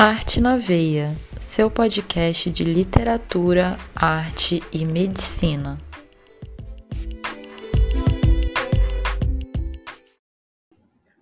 [0.00, 5.76] Arte na Veia, seu podcast de literatura, arte e medicina.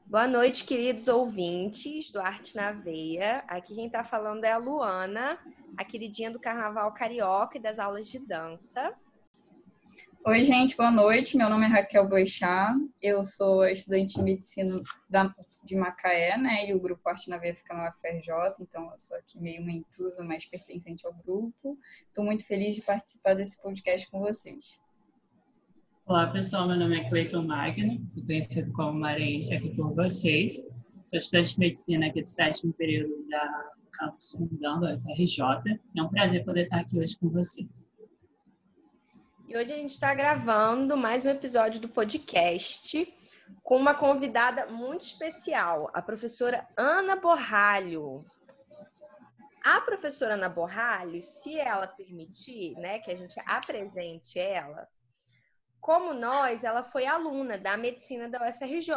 [0.05, 3.43] Boa noite, queridos ouvintes do Arte na Veia.
[3.49, 5.39] Aqui quem está falando é a Luana,
[5.75, 8.93] a queridinha do Carnaval Carioca e das aulas de dança.
[10.27, 11.35] Oi, gente, boa noite.
[11.35, 12.75] Meu nome é Raquel Boixá.
[13.01, 15.35] Eu sou estudante de medicina da,
[15.67, 16.69] de Macaé, né?
[16.69, 19.73] E o grupo Arte na Veia fica no UFRJ, então eu sou aqui meio uma
[19.73, 21.79] intrusa, mas pertencente ao grupo.
[22.07, 24.81] Estou muito feliz de participar desse podcast com vocês.
[26.07, 26.69] Olá, pessoal.
[26.69, 30.67] Meu nome é Cleiton Magno, sou conhecido como Marense aqui por vocês.
[31.05, 35.81] Sou estudante de medicina aqui do sétimo período da campus Fundão da UFRJ.
[35.97, 37.89] É um prazer poder estar aqui hoje com vocês.
[39.49, 43.07] E hoje a gente está gravando mais um episódio do podcast
[43.63, 48.25] com uma convidada muito especial, a professora Ana Borralho.
[49.65, 54.89] A professora Ana Borralho, se ela permitir, né, que a gente apresente ela,
[55.81, 58.93] como nós, ela foi aluna da medicina da UFRJ.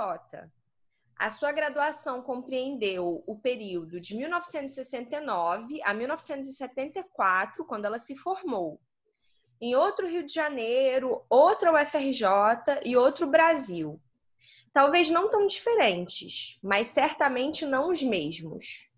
[1.18, 8.80] A sua graduação compreendeu o período de 1969 a 1974, quando ela se formou
[9.62, 14.02] em outro Rio de Janeiro, outra UFRJ e outro Brasil.
[14.72, 18.90] Talvez não tão diferentes, mas certamente não os mesmos.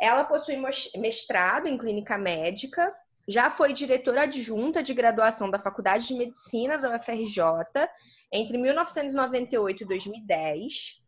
[0.00, 0.56] Ela possui
[0.96, 2.92] mestrado em clínica médica,
[3.28, 7.42] já foi diretora adjunta de graduação da Faculdade de Medicina da UFRJ
[8.32, 11.02] entre 1998 e 2010.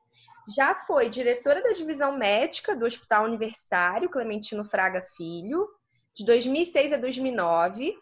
[0.55, 5.67] Já foi diretora da divisão médica do Hospital Universitário Clementino Fraga Filho,
[6.15, 7.97] de 2006 a 2009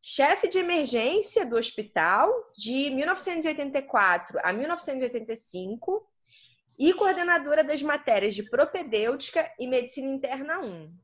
[0.00, 6.06] chefe de emergência do hospital de 1984 a 1985
[6.78, 10.94] e coordenadora das matérias de propedêutica e medicina interna 1.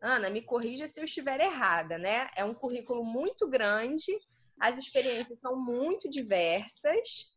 [0.00, 2.28] Ana, me corrija se eu estiver errada, né?
[2.36, 4.12] É um currículo muito grande,
[4.58, 7.31] as experiências são muito diversas.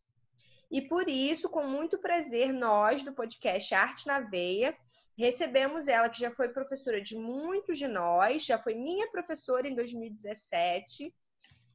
[0.72, 4.76] E por isso, com muito prazer, nós do podcast Arte na Veia
[5.18, 9.74] Recebemos ela, que já foi professora de muitos de nós, já foi minha professora em
[9.74, 11.16] 2017,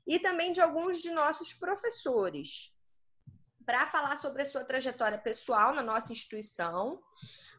[0.06, 2.75] e também de alguns de nossos professores,
[3.65, 7.00] para falar sobre a sua trajetória pessoal na nossa instituição,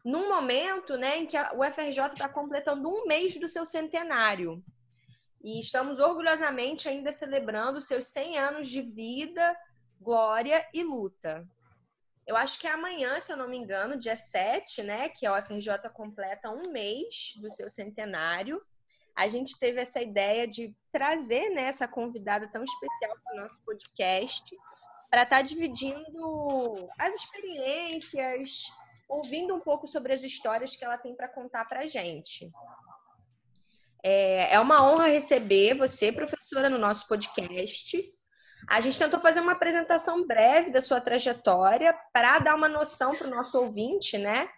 [0.04, 4.64] num momento né, em que a UFRJ está completando um mês do seu centenário.
[5.42, 9.56] E estamos orgulhosamente ainda celebrando seus 100 anos de vida,
[10.02, 11.46] glória e luta.
[12.26, 15.08] Eu acho que é amanhã, se eu não me engano, dia 7, né?
[15.08, 18.62] Que a UFRJ completa um mês do seu centenário.
[19.14, 23.62] A gente teve essa ideia de trazer né, essa convidada tão especial para o nosso
[23.64, 24.56] podcast,
[25.10, 28.62] para estar tá dividindo as experiências,
[29.08, 32.50] ouvindo um pouco sobre as histórias que ela tem para contar para a gente.
[34.02, 38.02] É, é uma honra receber você, professora, no nosso podcast.
[38.68, 43.26] A gente tentou fazer uma apresentação breve da sua trajetória para dar uma noção para
[43.26, 44.48] o nosso ouvinte, né?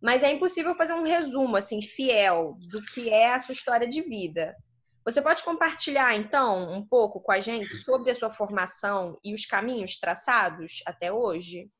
[0.00, 4.00] Mas é impossível fazer um resumo assim fiel do que é a sua história de
[4.00, 4.56] vida.
[5.04, 9.44] Você pode compartilhar então um pouco com a gente sobre a sua formação e os
[9.44, 11.70] caminhos traçados até hoje?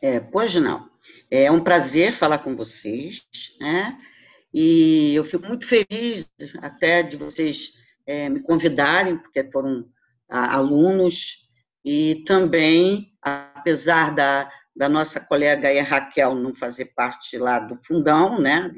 [0.00, 0.90] É, pois não.
[1.30, 3.26] É um prazer falar com vocês,
[3.60, 3.98] né?
[4.52, 9.84] E eu fico muito feliz até de vocês é, me convidarem, porque foram
[10.28, 11.46] a, alunos,
[11.84, 18.40] e também, apesar da, da nossa colega aí, Raquel não fazer parte lá do fundão,
[18.40, 18.72] né,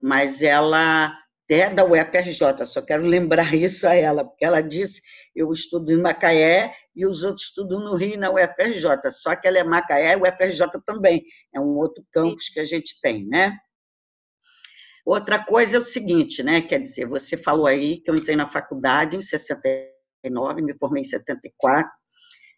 [0.00, 1.16] mas ela
[1.48, 5.00] é da UFRJ, só quero lembrar isso a ela, porque ela disse,
[5.34, 9.58] eu estudo em Macaé e os outros estudam no Rio na UFRJ, só que ela
[9.58, 13.56] é Macaé e UFRJ também, é um outro campus que a gente tem, né?
[15.06, 16.60] Outra coisa é o seguinte, né?
[16.60, 21.04] Quer dizer, você falou aí que eu entrei na faculdade em 69, me formei em
[21.04, 21.88] 74.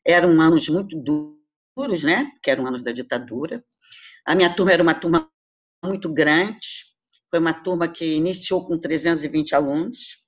[0.03, 2.33] Eram anos muito duros, né?
[2.43, 3.63] Que eram anos da ditadura.
[4.25, 5.31] A minha turma era uma turma
[5.85, 6.87] muito grande.
[7.31, 10.27] Foi uma turma que iniciou com 320 alunos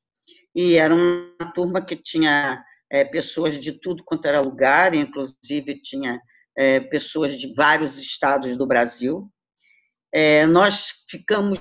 [0.55, 6.21] e era uma turma que tinha é, pessoas de tudo quanto era lugar, inclusive tinha
[6.55, 9.27] é, pessoas de vários estados do Brasil.
[10.13, 11.61] É, nós ficamos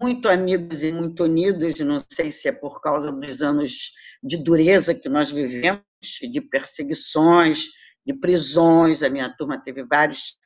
[0.00, 3.92] muito amigos e muito unidos, não sei se é por causa dos anos
[4.22, 5.82] de dureza que nós vivemos,
[6.22, 7.66] de perseguições,
[8.06, 9.02] de prisões.
[9.02, 10.36] A minha turma teve vários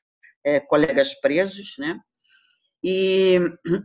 [0.45, 1.99] é, colegas presos, né?
[2.83, 3.39] E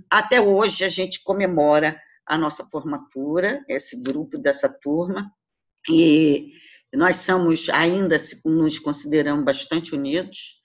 [0.10, 5.32] até hoje a gente comemora a nossa formatura, esse grupo dessa turma,
[5.90, 6.54] e
[6.94, 10.61] nós somos ainda nos consideramos bastante unidos.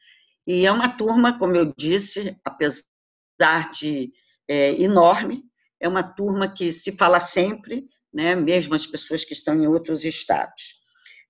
[0.46, 4.12] E é uma turma, como eu disse, apesar de
[4.48, 5.42] é, enorme,
[5.80, 10.04] é uma turma que se fala sempre, né, mesmo as pessoas que estão em outros
[10.04, 10.76] estados.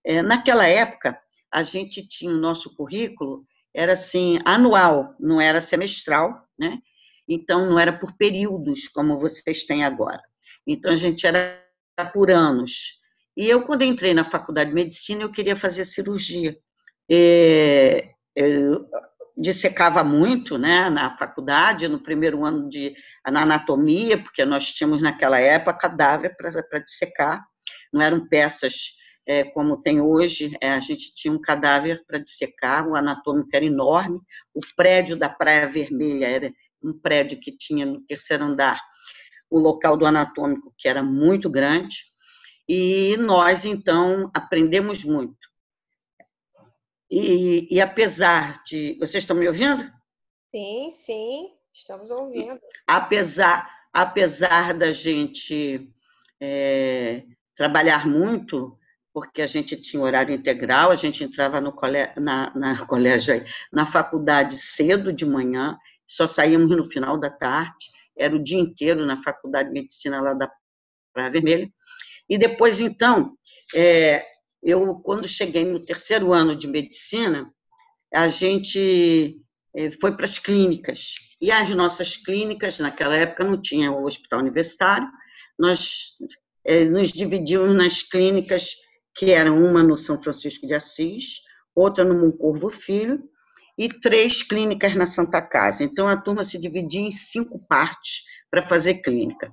[0.04, 1.18] É, naquela época,
[1.52, 6.78] a gente tinha o nosso currículo, era assim, anual, não era semestral, né?
[7.28, 10.22] Então, não era por períodos, como vocês têm agora.
[10.66, 11.60] Então, a gente era
[12.12, 13.00] por anos.
[13.36, 16.56] E eu, quando entrei na faculdade de medicina, eu queria fazer cirurgia.
[17.10, 18.86] É, eu
[19.36, 22.94] dissecava muito né, na faculdade, no primeiro ano de
[23.30, 27.44] na anatomia, porque nós tínhamos naquela época cadáver para dissecar,
[27.92, 28.96] não eram peças
[29.26, 33.64] é, como tem hoje, é, a gente tinha um cadáver para dissecar, o anatômico era
[33.64, 34.20] enorme,
[34.54, 36.52] o prédio da Praia Vermelha era
[36.82, 38.80] um prédio que tinha no terceiro andar
[39.50, 41.96] o local do anatômico, que era muito grande,
[42.68, 45.45] e nós, então, aprendemos muito.
[47.10, 48.96] E, e apesar de.
[48.98, 49.90] Vocês estão me ouvindo?
[50.54, 52.58] Sim, sim, estamos ouvindo.
[52.86, 55.88] Apesar, apesar da gente
[56.40, 57.24] é,
[57.54, 58.78] trabalhar muito,
[59.12, 61.74] porque a gente tinha horário integral, a gente entrava no
[62.16, 68.34] na, na, colégio, na faculdade cedo de manhã, só saíamos no final da tarde, era
[68.34, 70.50] o dia inteiro na faculdade de medicina lá da
[71.12, 71.70] Praia Vermelha.
[72.28, 73.36] E depois, então,
[73.74, 74.24] é,
[74.62, 77.50] eu, quando cheguei no terceiro ano de medicina,
[78.12, 79.40] a gente
[79.74, 81.14] é, foi para as clínicas.
[81.40, 85.08] E as nossas clínicas, naquela época, não tinha o hospital universitário,
[85.58, 86.14] nós
[86.64, 88.74] é, nos dividimos nas clínicas
[89.14, 91.40] que eram uma no São Francisco de Assis,
[91.74, 93.22] outra no Moncorvo Filho,
[93.78, 95.84] e três clínicas na Santa Casa.
[95.84, 99.52] Então, a turma se dividia em cinco partes para fazer clínica.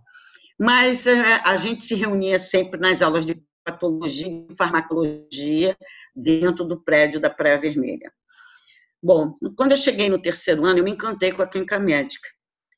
[0.59, 5.77] Mas é, a gente se reunia sempre nas aulas de patologia e farmacologia
[6.15, 8.11] dentro do prédio da Praia Vermelha.
[9.01, 12.27] Bom, quando eu cheguei no terceiro ano, eu me encantei com a clínica médica.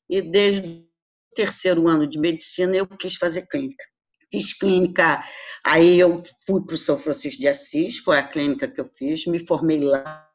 [0.08, 3.84] E desde o terceiro ano de medicina, eu quis fazer clínica
[4.30, 5.22] fiz clínica,
[5.64, 9.26] aí eu fui para o São Francisco de Assis, foi a clínica que eu fiz,
[9.26, 10.28] me formei lá,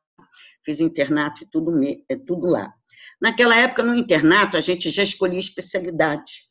[0.64, 2.74] fiz internato e tudo, é tudo lá.
[3.22, 6.44] Naquela época, no internato, a gente já escolhia especialidade,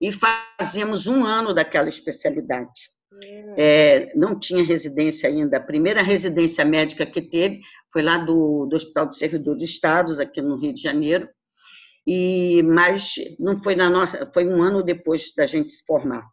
[0.00, 2.90] e fazíamos um ano daquela especialidade.
[3.12, 3.54] Hum.
[3.56, 5.56] É, não tinha residência ainda.
[5.56, 7.60] A primeira residência médica que teve
[7.92, 11.28] foi lá do, do Hospital de Servidor de Estados, aqui no Rio de Janeiro,
[12.06, 16.26] e mas não foi na nossa, foi um ano depois da gente se formar.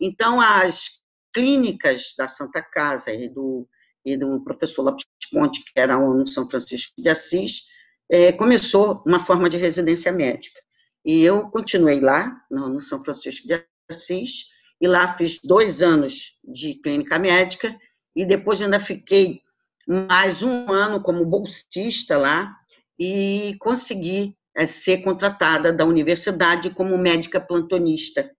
[0.00, 1.02] Então, as
[1.32, 3.68] clínicas da Santa Casa e do,
[4.04, 7.62] e do professor Lopes Ponte, que era no São Francisco de Assis,
[8.10, 10.60] é, começou uma forma de residência médica.
[11.04, 14.46] E eu continuei lá, no, no São Francisco de Assis,
[14.82, 17.74] e lá fiz dois anos de clínica médica,
[18.14, 19.40] e depois ainda fiquei
[19.86, 22.52] mais um ano como bolsista lá,
[22.98, 28.30] e consegui é, ser contratada da universidade como médica plantonista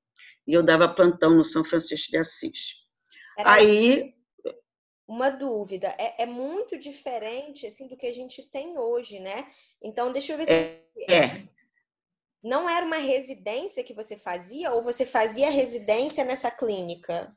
[0.46, 2.84] e eu dava plantão no São Francisco de Assis.
[3.38, 4.14] Era aí
[5.08, 9.48] uma dúvida, é, é, muito diferente assim do que a gente tem hoje, né?
[9.82, 11.44] Então deixa eu ver se é, é.
[12.44, 17.34] Não era uma residência que você fazia ou você fazia residência nessa clínica?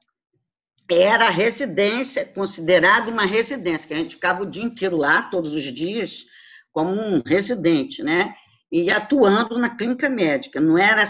[0.91, 5.65] Era residência, considerada uma residência, que a gente ficava o dia inteiro lá, todos os
[5.65, 6.27] dias,
[6.73, 8.35] como um residente, né?
[8.71, 10.61] E atuando na clínica médica.
[10.61, 11.03] Não era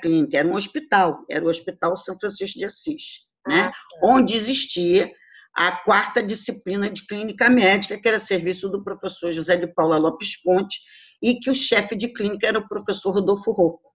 [0.00, 3.62] clínica, era um hospital, era o Hospital São Francisco de Assis, né?
[3.62, 3.76] Ah, tá.
[4.02, 5.10] onde existia
[5.54, 10.40] a quarta disciplina de clínica médica, que era serviço do professor José de Paula Lopes
[10.42, 10.78] Ponte,
[11.22, 13.92] e que o chefe de clínica era o professor Rodolfo Rocco.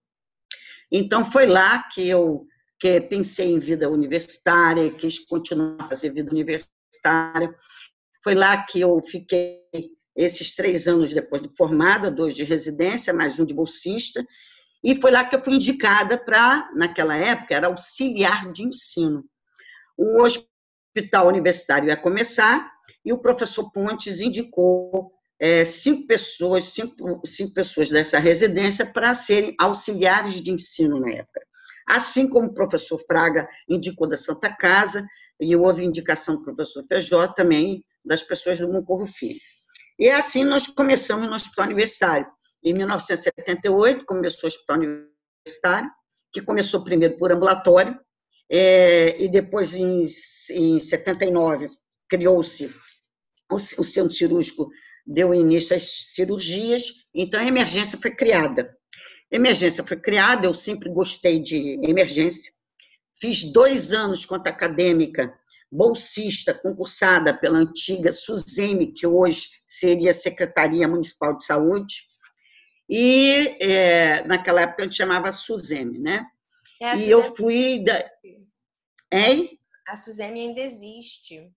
[0.92, 2.46] Então, foi lá que eu
[2.80, 7.54] que pensei em vida universitária, quis continuar a fazer vida universitária.
[8.24, 9.62] Foi lá que eu fiquei
[10.16, 14.26] esses três anos depois de formada, dois de residência, mais um de bolsista,
[14.84, 19.24] e foi lá que eu fui indicada para, naquela época, era auxiliar de ensino.
[19.96, 22.72] O hospital universitário ia começar
[23.06, 25.12] e o professor Pontes indicou
[25.42, 31.42] é, cinco pessoas, cinco, cinco pessoas dessa residência para serem auxiliares de ensino na época.
[31.88, 35.04] Assim como o professor Fraga indicou da Santa Casa,
[35.42, 39.40] e houve indicação do professor Feijó também das pessoas do Moncorro Filho.
[39.98, 42.28] E assim nós começamos no hospital universitário.
[42.64, 45.90] Em 1978, começou o hospital universitário,
[46.32, 48.00] que começou primeiro por ambulatório,
[48.50, 50.04] é, e depois, em,
[50.52, 51.68] em 79,
[52.08, 52.68] criou-se
[53.52, 54.70] o, o centro cirúrgico,
[55.06, 58.76] deu início às cirurgias, então a emergência foi criada.
[59.32, 62.52] Emergência foi criada, eu sempre gostei de emergência,
[63.20, 65.34] fiz dois anos quanto acadêmica,
[65.72, 71.96] bolsista, concursada pela antiga SUSEME, que hoje seria Secretaria Municipal de Saúde,
[72.94, 76.26] E é, naquela época a gente chamava Suzeme, né?
[76.82, 77.82] É, e eu fui.
[77.86, 78.06] Da...
[79.10, 79.58] Hein?
[79.88, 81.50] A Suzeme ainda existe.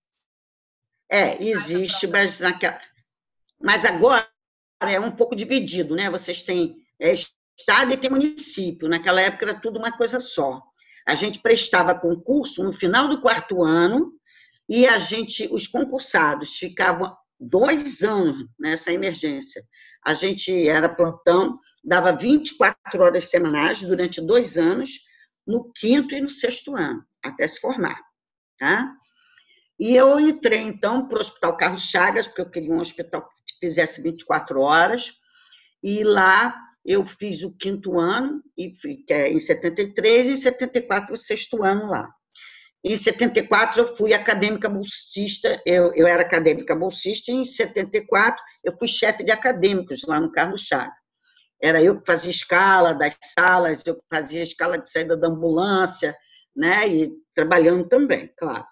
[1.11, 2.79] É, existe, mas, naquela...
[3.61, 4.29] mas agora
[4.81, 6.11] é um pouco dividido, né?
[6.11, 8.89] Vocês têm é, estado e tem município.
[8.89, 10.63] Naquela época era tudo uma coisa só.
[11.07, 14.13] A gente prestava concurso no final do quarto ano
[14.69, 19.63] e a gente, os concursados ficavam dois anos nessa emergência.
[20.05, 25.01] A gente era plantão, dava 24 horas semanais durante dois anos,
[25.47, 28.01] no quinto e no sexto ano, até se formar.
[28.59, 28.95] Tá?
[29.79, 33.29] E eu entrei, então, para o Hospital Carlos Chagas, porque eu queria um hospital
[33.65, 35.13] fizesse 24 horas,
[35.83, 36.55] e lá
[36.85, 38.73] eu fiz o quinto ano, e
[39.09, 42.09] é em 73, e em 74 o sexto ano lá.
[42.85, 48.77] Em 74 eu fui acadêmica bolsista, eu, eu era acadêmica bolsista, e em 74 eu
[48.79, 50.93] fui chefe de acadêmicos lá no Carlos Chagas.
[51.63, 56.15] Era eu que fazia escala das salas, eu que fazia escala de saída da ambulância,
[56.55, 56.87] né?
[56.87, 58.67] E trabalhando também, claro.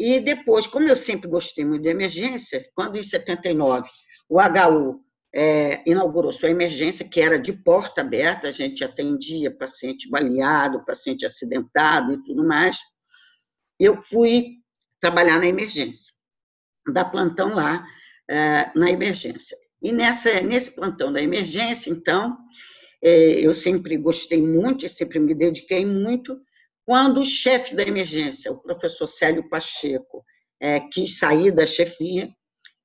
[0.00, 3.86] E depois, como eu sempre gostei muito de emergência, quando em 79
[4.30, 10.08] o HU é, inaugurou sua emergência, que era de porta aberta, a gente atendia paciente
[10.08, 12.78] baleado, paciente acidentado e tudo mais.
[13.78, 14.54] Eu fui
[14.98, 16.14] trabalhar na emergência,
[16.90, 17.86] dar plantão lá
[18.26, 19.54] é, na emergência.
[19.82, 22.38] E nessa, nesse plantão da emergência, então,
[23.04, 26.40] é, eu sempre gostei muito sempre me dediquei muito.
[26.90, 30.24] Quando o chefe da emergência, o professor Célio Pacheco,
[30.58, 32.28] é, quis sair da chefia,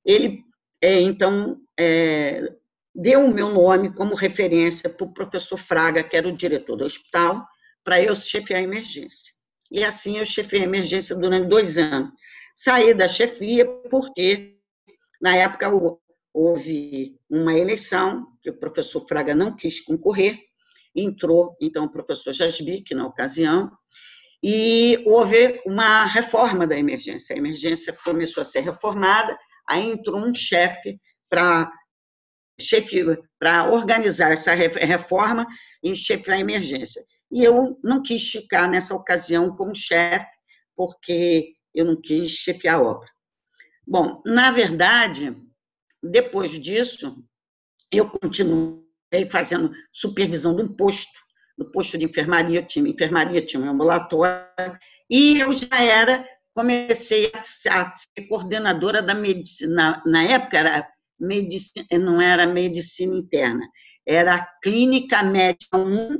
[0.05, 0.43] ele
[0.79, 2.53] é, então, é,
[2.93, 6.85] deu o meu nome como referência para o professor Fraga, que era o diretor do
[6.85, 7.47] hospital,
[7.83, 9.33] para eu chefiar a emergência.
[9.71, 12.11] E assim eu chefiei a emergência durante dois anos.
[12.53, 14.59] Saí da chefia porque,
[15.19, 15.67] na época,
[16.31, 20.37] houve uma eleição, que o professor Fraga não quis concorrer,
[20.95, 23.71] entrou, então, o professor Jasbic, na ocasião,
[24.43, 27.35] e houve uma reforma da emergência.
[27.35, 29.37] A emergência começou a ser reformada,
[29.67, 30.99] Aí entrou um chefe
[31.29, 31.71] para
[32.59, 33.03] chefe
[33.37, 35.45] para organizar essa reforma
[35.83, 37.03] e chefiar a emergência.
[37.31, 40.27] E eu não quis ficar nessa ocasião como chefe,
[40.75, 43.09] porque eu não quis chefiar a obra.
[43.85, 45.35] Bom, na verdade,
[46.01, 47.21] depois disso,
[47.91, 48.09] eu
[49.15, 51.11] continuei fazendo supervisão do posto,
[51.57, 54.77] do posto de enfermaria, eu tinha enfermaria, tinha um ambulatório,
[55.09, 60.01] e eu já era comecei a ser coordenadora da medicina.
[60.05, 60.87] Na época, era
[61.19, 63.67] medicina, não era medicina interna,
[64.05, 66.17] era clínica médica 1,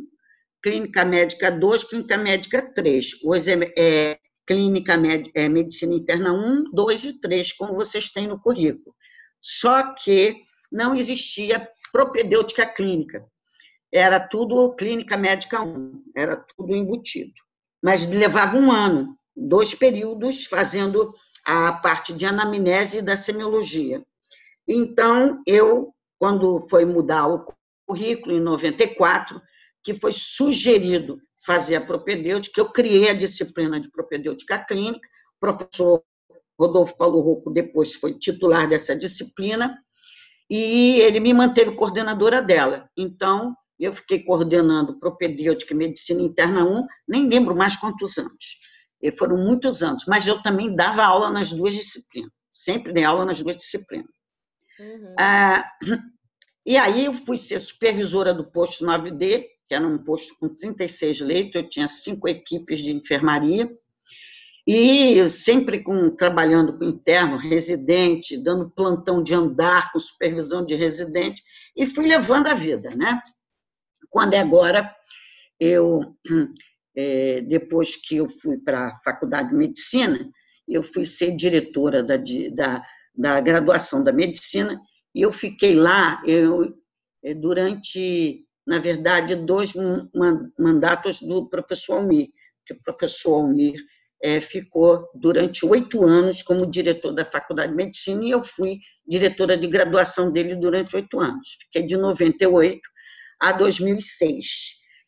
[0.61, 3.23] clínica médica 2, clínica médica 3.
[3.23, 4.93] Hoje é, é clínica
[5.33, 8.95] é, medicina interna 1, 2 e 3, como vocês têm no currículo.
[9.41, 13.25] Só que não existia propedêutica clínica.
[13.89, 17.31] Era tudo clínica médica 1, era tudo embutido.
[17.81, 21.07] Mas levava um ano dois períodos fazendo
[21.45, 24.03] a parte de anamnese da semiologia.
[24.67, 27.45] Então, eu, quando foi mudar o
[27.87, 29.41] currículo, em 94,
[29.81, 36.03] que foi sugerido fazer a propedêutica, eu criei a disciplina de propedêutica clínica, o professor
[36.59, 39.77] Rodolfo Paulo Rocco depois foi titular dessa disciplina,
[40.49, 42.89] e ele me manteve coordenadora dela.
[42.97, 48.59] Então, eu fiquei coordenando propedêutica e medicina interna 1, nem lembro mais quantos anos.
[49.01, 53.25] E foram muitos anos, mas eu também dava aula nas duas disciplinas, sempre dei aula
[53.25, 54.09] nas duas disciplinas.
[54.79, 55.15] Uhum.
[55.19, 55.69] Ah,
[56.65, 61.21] e aí eu fui ser supervisora do posto 9D, que era um posto com 36
[61.21, 63.69] leitos, eu tinha cinco equipes de enfermaria,
[64.67, 71.43] e sempre com, trabalhando com interno, residente, dando plantão de andar, com supervisão de residente,
[71.75, 73.19] e fui levando a vida, né?
[74.10, 74.95] Quando é agora,
[75.60, 76.15] eu
[76.98, 80.31] é, depois que eu fui para a Faculdade de Medicina,
[80.67, 82.17] eu fui ser diretora da,
[82.53, 84.81] da, da graduação da medicina,
[85.13, 86.74] e eu fiquei lá eu,
[87.24, 89.74] é, durante, na verdade, dois
[90.57, 92.29] mandatos do professor Almir,
[92.65, 93.75] que o professor Almir
[94.25, 99.55] é, ficou durante oito anos como diretor da Faculdade de Medicina, e eu fui diretora
[99.55, 101.48] de graduação dele durante oito anos.
[101.62, 102.82] Fiquei de 98
[103.39, 104.48] a 2006.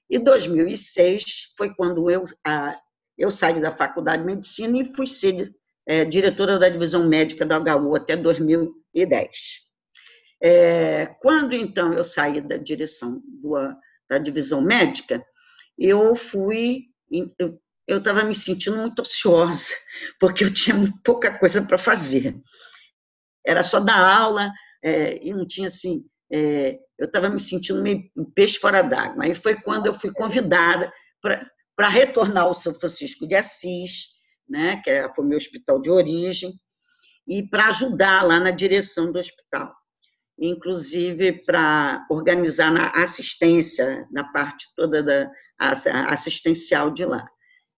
[0.08, 1.24] E 2006
[1.58, 2.76] foi quando eu, a,
[3.18, 5.52] eu saí da Faculdade de Medicina e fui ser
[5.88, 9.30] é, diretora da divisão médica da HU até 2010.
[10.44, 13.56] É, quando, então, eu saí da direção do,
[14.08, 15.26] da divisão médica,
[15.76, 16.84] eu fui,
[17.40, 17.60] eu
[17.98, 19.74] estava me sentindo muito ociosa,
[20.20, 22.36] porque eu tinha pouca coisa para fazer.
[23.46, 24.52] Era só dar aula,
[24.84, 29.24] é, e não tinha, assim, é, eu estava me sentindo meio um peixe fora d'água.
[29.24, 30.92] Aí foi quando eu fui convidada
[31.22, 34.18] para retornar ao São Francisco de Assis,
[34.50, 36.52] né, que é, foi meu hospital de origem,
[37.28, 39.74] e para ajudar lá na direção do hospital,
[40.40, 45.30] inclusive para organizar na assistência, na parte toda da
[45.60, 47.28] assistencial de lá.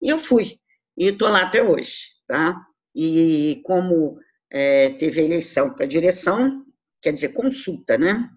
[0.01, 0.59] E eu fui,
[0.97, 2.55] e estou lá até hoje, tá?
[2.95, 4.19] E como
[4.51, 6.65] é, teve a eleição para direção,
[7.01, 8.29] quer dizer, consulta, né?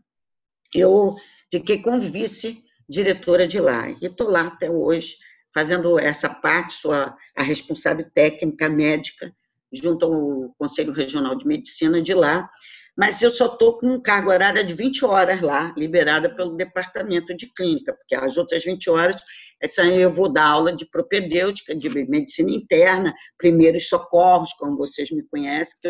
[0.75, 1.17] Eu
[1.51, 5.17] fiquei como vice-diretora de lá, e estou lá até hoje,
[5.53, 9.35] fazendo essa parte, sou a, a responsável técnica médica,
[9.73, 12.49] junto ao Conselho Regional de Medicina de lá,
[12.97, 17.47] mas eu só estou com carga horária de 20 horas lá, liberada pelo departamento de
[17.47, 19.17] clínica, porque as outras 20 horas,
[19.63, 25.23] essa eu vou dar aula de propedêutica, de medicina interna, primeiros socorros, como vocês me
[25.29, 25.89] conhecem, que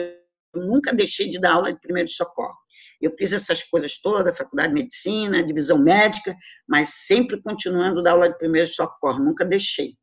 [0.54, 2.58] eu nunca deixei de dar aula de primeiros socorros.
[3.00, 6.36] Eu fiz essas coisas todas, faculdade de medicina, divisão médica,
[6.68, 9.94] mas sempre continuando dar aula de primeiros socorros, nunca deixei.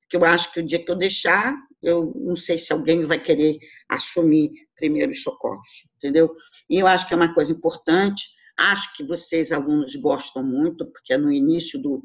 [0.00, 3.20] Porque eu acho que o dia que eu deixar, eu não sei se alguém vai
[3.20, 3.58] querer
[3.88, 6.32] assumir primeiros socorros, entendeu?
[6.70, 11.12] E eu acho que é uma coisa importante, acho que vocês, alunos, gostam muito, porque
[11.12, 12.02] é no início do,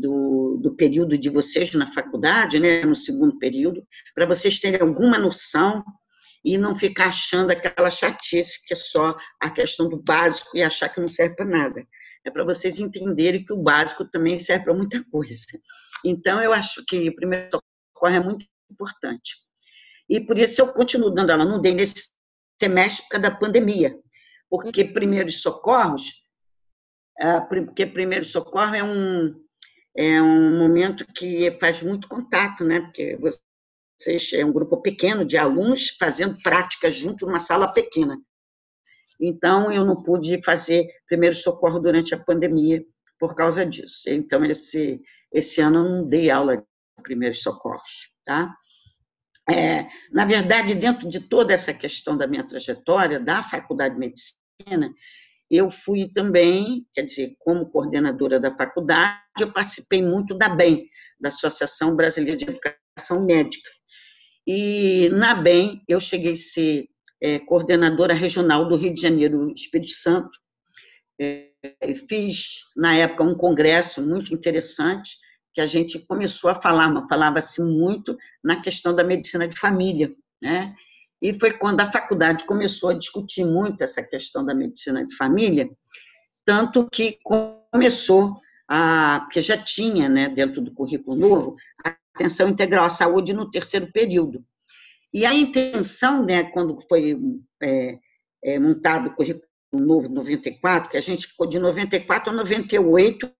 [0.00, 5.18] do, do, período de vocês na faculdade, né, no segundo período, para vocês terem alguma
[5.18, 5.84] noção
[6.44, 10.88] e não ficar achando aquela chatice que é só a questão do básico e achar
[10.88, 11.86] que não serve para nada.
[12.24, 15.46] É para vocês entenderem que o básico também serve para muita coisa.
[16.04, 19.36] Então, eu acho que o primeiro socorro é muito importante.
[20.08, 22.14] E por isso eu continuo dando aula, não dei nesse
[22.58, 23.96] semestre por causa da pandemia,
[24.48, 26.10] porque primeiros socorros,
[27.20, 29.34] ah, porque primeiro socorro é um,
[29.96, 32.80] é um momento que faz muito contato, né?
[32.80, 38.18] Porque vocês é um grupo pequeno de alunos fazendo práticas junto numa sala pequena.
[39.20, 42.82] Então, eu não pude fazer primeiro socorro durante a pandemia
[43.18, 44.08] por causa disso.
[44.08, 46.64] Então, esse, esse ano eu não dei aula de
[47.02, 48.54] primeiros socorros, tá?
[49.48, 54.94] É, na verdade, dentro de toda essa questão da minha trajetória da Faculdade de Medicina,
[55.50, 60.86] eu fui também, quer dizer, como coordenadora da faculdade, eu participei muito da BEM,
[61.20, 63.68] da Associação Brasileira de Educação Médica.
[64.46, 66.86] E na BEM, eu cheguei a ser
[67.20, 70.30] é, coordenadora regional do Rio de Janeiro, Espírito Santo.
[71.20, 71.50] É,
[72.08, 75.16] fiz, na época, um congresso muito interessante,
[75.52, 80.08] que a gente começou a falar, falava-se muito na questão da medicina de família,
[80.40, 80.74] né?
[81.20, 85.68] E foi quando a faculdade começou a discutir muito essa questão da medicina de família,
[86.44, 92.84] tanto que começou a, porque já tinha, né, dentro do currículo novo, a atenção integral
[92.84, 94.44] à saúde no terceiro período.
[95.12, 97.18] E a intenção, né, quando foi
[97.62, 97.98] é,
[98.42, 103.30] é, montado o currículo novo 94, que a gente ficou de 94 a 98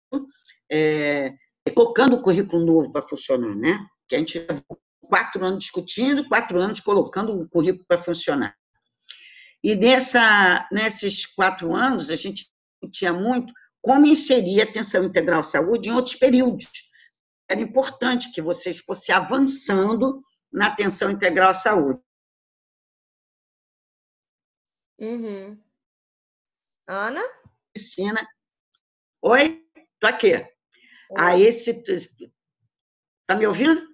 [0.71, 1.33] é,
[1.73, 3.85] colocando o currículo novo para funcionar, né?
[4.07, 4.45] Que a gente
[5.01, 8.55] quatro anos discutindo, quatro anos colocando o currículo para funcionar.
[9.63, 15.43] E nessa, nesses quatro anos, a gente discutia muito como inserir a atenção integral à
[15.43, 16.69] saúde em outros períodos.
[17.49, 21.99] Era importante que vocês fossem avançando na atenção integral à saúde.
[24.99, 25.61] Uhum.
[26.87, 27.21] Ana?
[27.73, 28.27] Piscina.
[29.21, 29.65] Oi,
[29.99, 30.35] tô aqui.
[30.35, 30.45] Oi.
[31.17, 31.83] Aí esse.
[33.27, 33.90] Tá me ouvindo?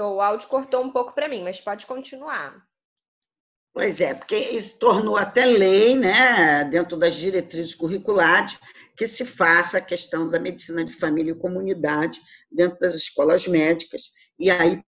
[0.00, 2.62] O áudio cortou um pouco para mim, mas pode continuar.
[3.72, 8.58] Pois é, porque isso tornou até lei, né, dentro das diretrizes curriculares,
[8.96, 14.10] que se faça a questão da medicina de família e comunidade dentro das escolas médicas,
[14.38, 14.82] e aí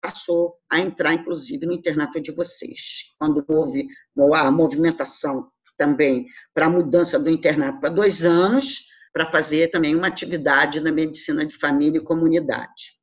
[0.00, 3.14] passou a entrar, inclusive, no internato de vocês.
[3.18, 3.88] Quando houve
[4.34, 10.06] a movimentação também para a mudança do internato para dois anos, para fazer também uma
[10.06, 12.95] atividade na medicina de família e comunidade.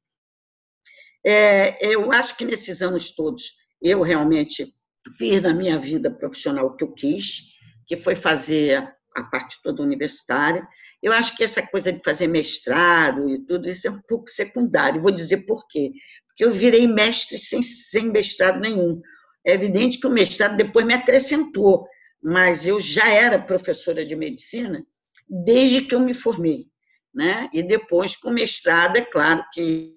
[1.25, 4.73] É, eu acho que nesses anos todos, eu realmente
[5.17, 7.53] fiz na minha vida profissional o que eu quis,
[7.87, 10.67] que foi fazer a parte toda universitária.
[11.01, 15.01] Eu acho que essa coisa de fazer mestrado e tudo isso é um pouco secundário.
[15.01, 15.91] Vou dizer por quê
[16.33, 18.99] porque eu virei mestre sem, sem mestrado nenhum.
[19.45, 21.87] É evidente que o mestrado depois me acrescentou,
[22.21, 24.83] mas eu já era professora de medicina
[25.29, 26.65] desde que eu me formei.
[27.13, 27.49] Né?
[27.53, 29.93] E depois, com mestrado, é claro que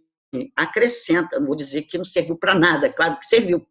[0.57, 3.67] acrescenta, não vou dizer que não serviu para nada, claro que serviu,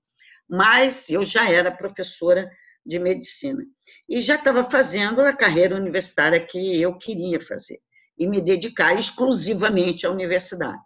[0.48, 2.50] mas eu já era professora
[2.86, 3.64] de medicina.
[4.08, 7.80] E já estava fazendo a carreira universitária que eu queria fazer,
[8.18, 10.84] e me dedicar exclusivamente à universidade.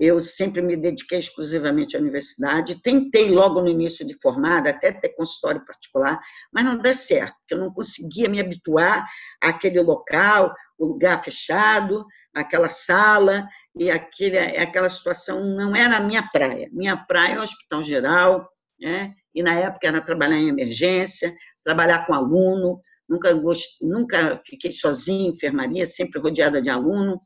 [0.00, 2.80] eu sempre me dediquei exclusivamente à universidade.
[2.80, 6.20] Tentei, logo no início de formada, até ter consultório particular,
[6.52, 9.04] mas não deu certo, porque eu não conseguia me habituar
[9.42, 16.22] àquele local, o lugar fechado, aquela sala, e aquele, aquela situação não era a minha
[16.22, 16.68] praia.
[16.72, 18.48] Minha praia é o hospital geral,
[18.80, 19.12] né?
[19.34, 23.78] e na época era trabalhar em emergência, trabalhar com aluno, nunca, gost...
[23.80, 27.20] nunca fiquei sozinha em enfermaria, sempre rodeada de aluno.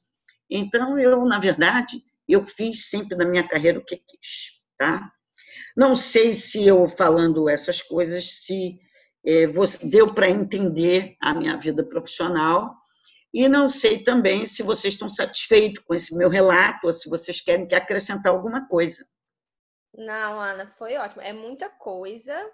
[0.48, 5.10] Então, eu, na verdade, eu fiz sempre na minha carreira o que quis, tá?
[5.76, 8.78] Não sei se eu falando essas coisas, se
[9.24, 9.46] é,
[9.84, 12.74] deu para entender a minha vida profissional,
[13.32, 17.40] e não sei também se vocês estão satisfeitos com esse meu relato, ou se vocês
[17.40, 19.06] querem que acrescentar alguma coisa.
[19.94, 21.22] Não, Ana, foi ótimo.
[21.22, 22.50] É muita coisa,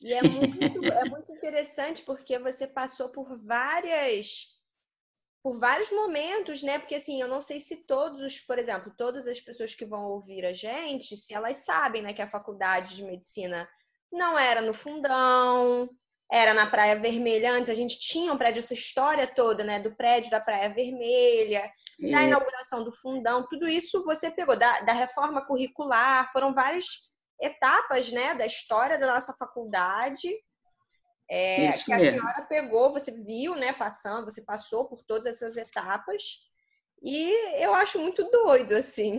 [0.00, 4.52] e é muito, é muito interessante porque você passou por várias
[5.42, 6.78] por vários momentos, né?
[6.78, 10.04] Porque assim, eu não sei se todos os, por exemplo, todas as pessoas que vão
[10.04, 13.68] ouvir a gente, se elas sabem, né, que a faculdade de medicina
[14.12, 15.88] não era no fundão,
[16.32, 19.94] era na Praia Vermelha antes, a gente tinha um prédio, essa história toda, né, do
[19.94, 25.46] prédio da Praia Vermelha, da inauguração do fundão, tudo isso você pegou da, da reforma
[25.46, 26.86] curricular, foram várias
[27.38, 30.26] etapas, né, da história da nossa faculdade
[31.28, 32.20] é, que a mesmo.
[32.20, 36.22] senhora pegou, você viu, né, passando, você passou por todas essas etapas,
[37.02, 39.18] e eu acho muito doido, assim.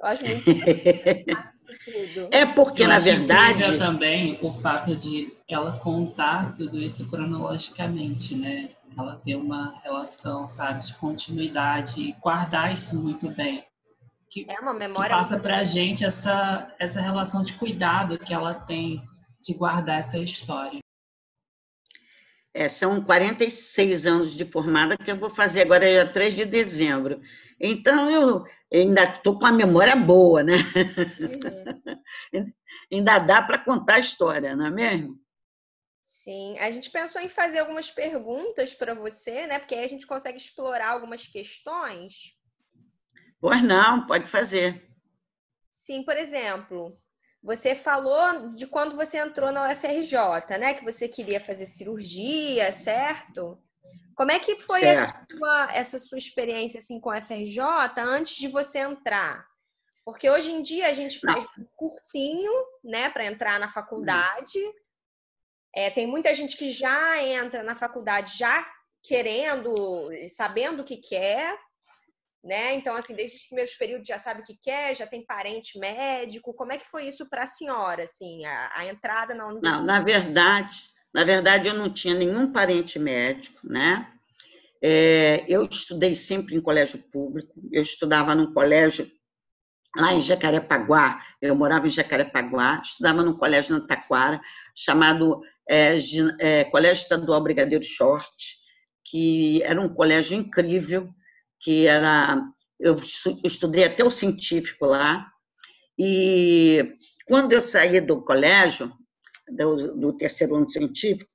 [0.00, 0.48] Eu acho muito
[1.52, 2.28] isso tudo.
[2.30, 3.76] É porque, eu na verdade.
[3.76, 8.70] também o fato de ela contar tudo isso cronologicamente, né?
[8.98, 13.64] Ela ter uma relação, sabe, de continuidade e guardar isso muito bem.
[14.30, 15.10] Que, é uma memória.
[15.10, 19.02] Que passa para a gente essa, essa relação de cuidado que ela tem
[19.40, 20.80] de guardar essa história.
[22.52, 27.20] É, são 46 anos de formada que eu vou fazer agora, é 3 de dezembro.
[27.60, 30.54] Então, eu ainda estou com a memória boa, né?
[32.32, 32.52] Uhum.
[32.90, 35.20] ainda dá para contar a história, não é mesmo?
[36.00, 39.58] Sim, a gente pensou em fazer algumas perguntas para você, né?
[39.58, 42.36] Porque aí a gente consegue explorar algumas questões.
[43.40, 44.90] Pois não, pode fazer.
[45.70, 46.98] Sim, por exemplo,
[47.42, 50.74] você falou de quando você entrou na UFRJ, né?
[50.74, 53.58] Que você queria fazer cirurgia, certo?
[54.14, 57.62] Como é que foi essa sua, essa sua, experiência assim, com a UFRJ
[57.98, 59.48] antes de você entrar?
[60.04, 62.52] Porque hoje em dia a gente faz um cursinho,
[62.84, 64.58] né, para entrar na faculdade.
[65.74, 68.70] É, tem muita gente que já entra na faculdade já
[69.02, 71.58] querendo, sabendo o que quer,
[72.42, 72.74] né?
[72.74, 76.54] Então, assim, desde os primeiros períodos já sabe o que quer, já tem parente médico.
[76.54, 79.78] Como é que foi isso para a senhora, assim, a, a, entrada na universidade?
[79.78, 80.76] Não, na verdade,
[81.12, 84.10] na verdade, eu não tinha nenhum parente médico, né?
[84.82, 87.52] É, eu estudei sempre em colégio público.
[87.70, 89.10] Eu estudava num colégio
[89.94, 91.20] lá em Jacarepaguá.
[91.42, 92.80] Eu morava em Jacarepaguá.
[92.82, 94.40] Estudava num colégio na Taquara
[94.74, 95.98] chamado é,
[96.38, 98.56] é, Colégio Estadual Brigadeiro Short,
[99.04, 101.12] que era um colégio incrível
[101.60, 102.42] que era.
[102.78, 102.96] Eu
[103.44, 105.26] estudei até o científico lá,
[105.98, 106.96] e
[107.26, 108.90] quando eu saí do colégio,
[109.46, 111.30] do, do terceiro ano científico,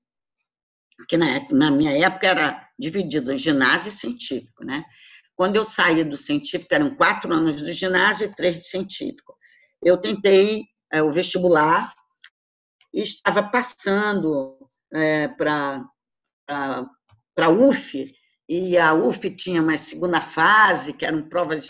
[1.08, 4.84] que na, na, minha época era dividido em ginásio e científico, né?
[5.36, 9.38] Quando eu saí do científico, eram quatro anos de ginásio e três de científico.
[9.84, 11.94] Eu tentei é, o vestibular
[12.94, 14.58] e estava passando
[14.94, 15.86] é, para
[16.48, 18.12] a UF,
[18.48, 21.70] e a UF tinha uma segunda fase, que eram provas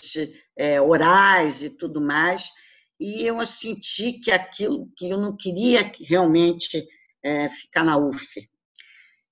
[0.58, 2.52] é, orais e tudo mais,
[3.00, 6.86] e eu senti que aquilo que eu não queria realmente
[7.24, 8.46] é, ficar na UF.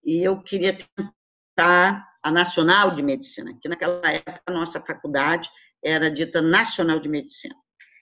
[0.05, 5.49] E eu queria tentar a Nacional de Medicina, que naquela época a nossa faculdade
[5.83, 7.55] era dita Nacional de Medicina.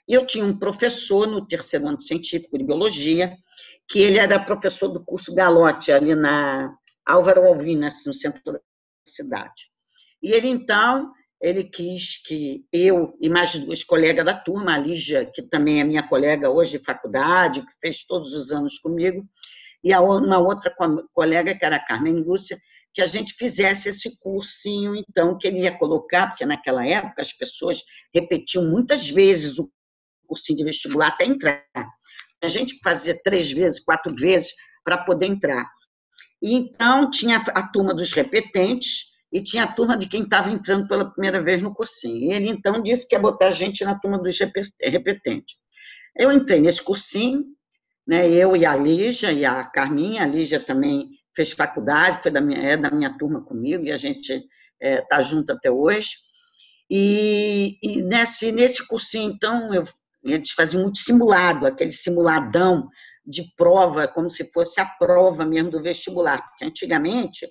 [0.08, 3.36] E eu tinha um professor no terceiro ano científico de biologia,
[3.88, 6.74] que ele era professor do curso Galote, ali na
[7.06, 8.62] Álvaro Alvinas, no centro
[9.06, 9.70] cidade.
[10.22, 11.12] E ele, então,
[11.42, 15.84] ele quis que eu e mais duas colegas da turma, a Lígia, que também é
[15.84, 19.26] minha colega hoje de faculdade, que fez todos os anos comigo,
[19.84, 20.74] e uma outra
[21.12, 22.60] colega, que era a Carmen Lúcia,
[22.94, 27.34] que a gente fizesse esse cursinho, então, que ele ia colocar, porque naquela época as
[27.34, 27.82] pessoas
[28.14, 29.72] repetiam muitas vezes o
[30.28, 31.66] cursinho de vestibular até entrar.
[32.44, 35.66] A gente fazia três vezes, quatro vezes para poder entrar.
[36.42, 40.88] E então tinha a turma dos repetentes e tinha a turma de quem estava entrando
[40.88, 42.18] pela primeira vez no cursinho.
[42.18, 44.38] E ele então disse que ia botar a gente na turma dos
[44.82, 45.56] repetentes.
[46.18, 47.46] Eu entrei nesse cursinho,
[48.06, 52.42] né, eu e a Lígia e a Carminha, a Lígia também fez faculdade, foi da
[52.42, 54.46] minha, é da minha turma comigo, e a gente está
[54.82, 56.10] é, tá junto até hoje.
[56.90, 59.84] E, e nesse, nesse cursinho, então, eu,
[60.26, 62.90] eles faziam muito simulado, aquele simuladão
[63.26, 67.48] de prova, como se fosse a prova mesmo do vestibular, porque antigamente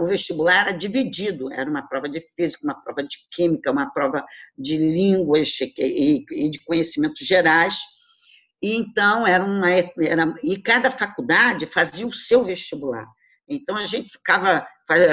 [0.00, 4.24] o vestibular era dividido, era uma prova de física, uma prova de química, uma prova
[4.56, 7.78] de línguas e, e de conhecimentos gerais,
[8.62, 13.06] e então era uma era, e cada faculdade fazia o seu vestibular.
[13.48, 14.66] Então a gente ficava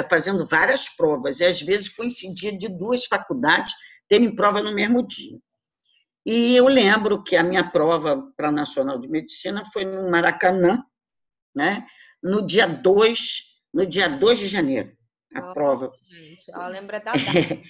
[0.08, 3.72] fazendo várias provas e às vezes coincidia de duas faculdades
[4.08, 5.38] terem prova no mesmo dia.
[6.24, 10.82] E eu lembro que a minha prova para a Nacional de Medicina foi no Maracanã,
[11.54, 11.84] né?
[12.24, 13.20] no dia 2,
[13.74, 14.90] no dia 2 de janeiro,
[15.34, 15.92] a oh, prova.
[16.08, 17.60] Gente, ela lembra da data.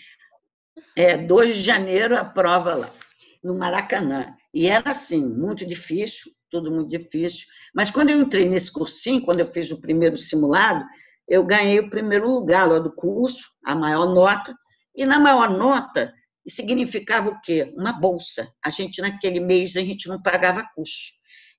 [0.94, 2.94] É, 2 de janeiro a prova lá,
[3.42, 4.36] no Maracanã.
[4.52, 7.48] E era assim, muito difícil, tudo muito difícil.
[7.74, 10.84] Mas quando eu entrei nesse cursinho, quando eu fiz o primeiro simulado,
[11.26, 14.54] eu ganhei o primeiro lugar lá do curso, a maior nota,
[14.94, 16.14] e na maior nota
[16.50, 17.72] significava o quê?
[17.76, 18.52] Uma bolsa.
[18.64, 21.12] A gente, naquele mês, a gente não pagava curso.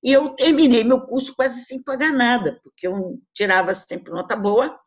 [0.03, 4.77] E eu terminei meu curso quase sem pagar nada, porque eu tirava sempre nota boa,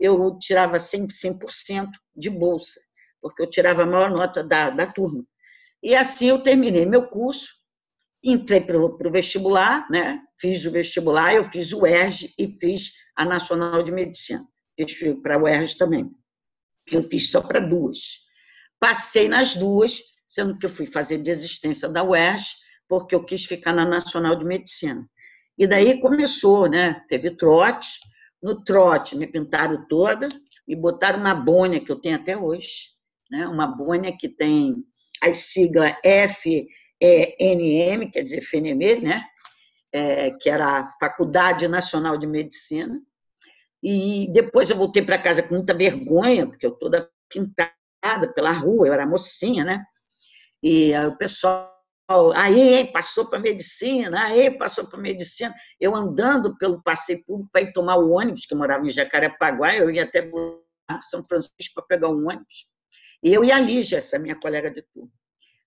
[0.00, 2.80] eu tirava sempre 100% de bolsa,
[3.20, 5.24] porque eu tirava a maior nota da, da turma.
[5.82, 7.48] E assim eu terminei meu curso,
[8.22, 10.24] entrei para o vestibular, né?
[10.38, 14.46] fiz o vestibular, eu fiz o ERJ e fiz a Nacional de Medicina.
[14.76, 16.10] Fiz para o ERJ também.
[16.86, 18.23] Eu fiz só para duas.
[18.84, 22.50] Passei nas duas, sendo que eu fui fazer desistência da UERJ,
[22.86, 25.08] porque eu quis ficar na Nacional de Medicina.
[25.56, 27.02] E daí começou, né?
[27.08, 27.88] Teve trote.
[28.42, 30.28] No trote me pintaram toda
[30.68, 32.90] e botaram uma bônia que eu tenho até hoje,
[33.30, 33.48] né?
[33.48, 34.84] Uma bônia que tem
[35.22, 39.24] as siglas FNM, quer dizer, FNM, né?
[39.90, 43.00] É, que era a Faculdade Nacional de Medicina.
[43.82, 47.72] E depois eu voltei para casa com muita vergonha, porque eu toda pintada
[48.34, 49.84] pela rua, eu era mocinha, né?
[50.62, 51.70] E o pessoal,
[52.34, 55.54] aí passou para medicina, aí passou para medicina.
[55.80, 59.76] Eu andando pelo passeio público para ir tomar o ônibus, que eu morava em Jacarepaguá,
[59.76, 60.28] eu ia até
[61.02, 62.70] São Francisco para pegar o ônibus.
[63.22, 65.10] E eu e a Lígia, essa minha colega de turma.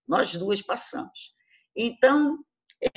[0.07, 1.35] Nós duas passamos.
[1.75, 2.39] Então,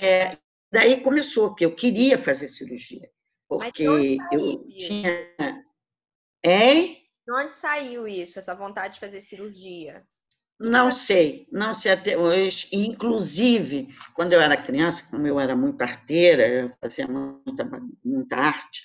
[0.01, 0.39] é,
[0.71, 3.11] daí começou, que eu queria fazer cirurgia.
[3.49, 5.11] Porque eu tinha.
[6.45, 7.00] É?
[7.27, 10.05] De onde saiu isso, essa vontade de fazer cirurgia?
[10.59, 12.69] Não sei, não sei até hoje.
[12.73, 17.65] Inclusive, quando eu era criança, como eu era muito arteira, eu fazia muita,
[18.05, 18.83] muita arte,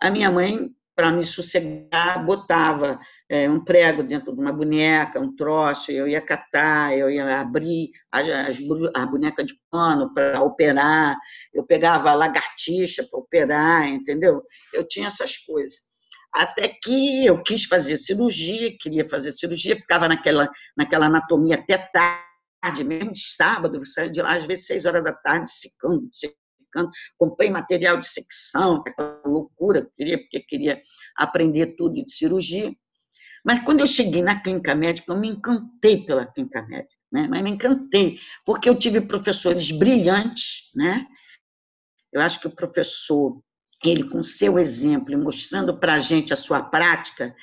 [0.00, 2.98] a minha mãe para me sossegar, botava
[3.28, 7.92] é, um prego dentro de uma boneca, um troço, eu ia catar, eu ia abrir
[8.10, 11.16] a, boneca de pano para operar,
[11.54, 14.42] eu pegava lagartixa para operar, entendeu?
[14.74, 15.87] Eu tinha essas coisas.
[16.32, 22.84] Até que eu quis fazer cirurgia, queria fazer cirurgia, ficava naquela, naquela anatomia até tarde,
[22.84, 26.38] mesmo de sábado, saía de lá às vezes seis horas da tarde, secando, secando
[27.16, 30.82] comprei material de secção, aquela loucura, queria, porque queria
[31.16, 32.72] aprender tudo de cirurgia.
[33.44, 37.26] Mas quando eu cheguei na clínica médica, eu me encantei pela clínica médica, né?
[37.28, 41.06] Mas me encantei, porque eu tive professores brilhantes, né?
[42.12, 43.40] Eu acho que o professor,
[43.84, 47.34] ele com seu exemplo, mostrando para a gente a sua prática,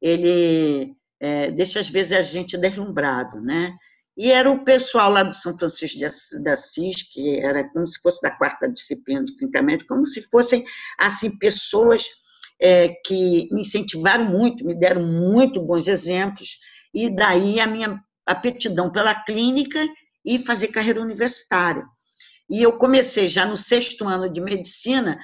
[0.00, 3.74] ele é, deixa às vezes a gente deslumbrado, né?
[4.16, 8.22] E era o pessoal lá do São Francisco de Assis, que era como se fosse
[8.22, 10.64] da quarta disciplina de clínica médica, como se fossem,
[10.98, 12.04] assim, pessoas
[12.60, 16.58] é, que me incentivaram muito, me deram muito bons exemplos,
[16.92, 19.84] e daí a minha aptidão pela clínica
[20.24, 21.84] e fazer carreira universitária.
[22.48, 25.18] E eu comecei já no sexto ano de medicina,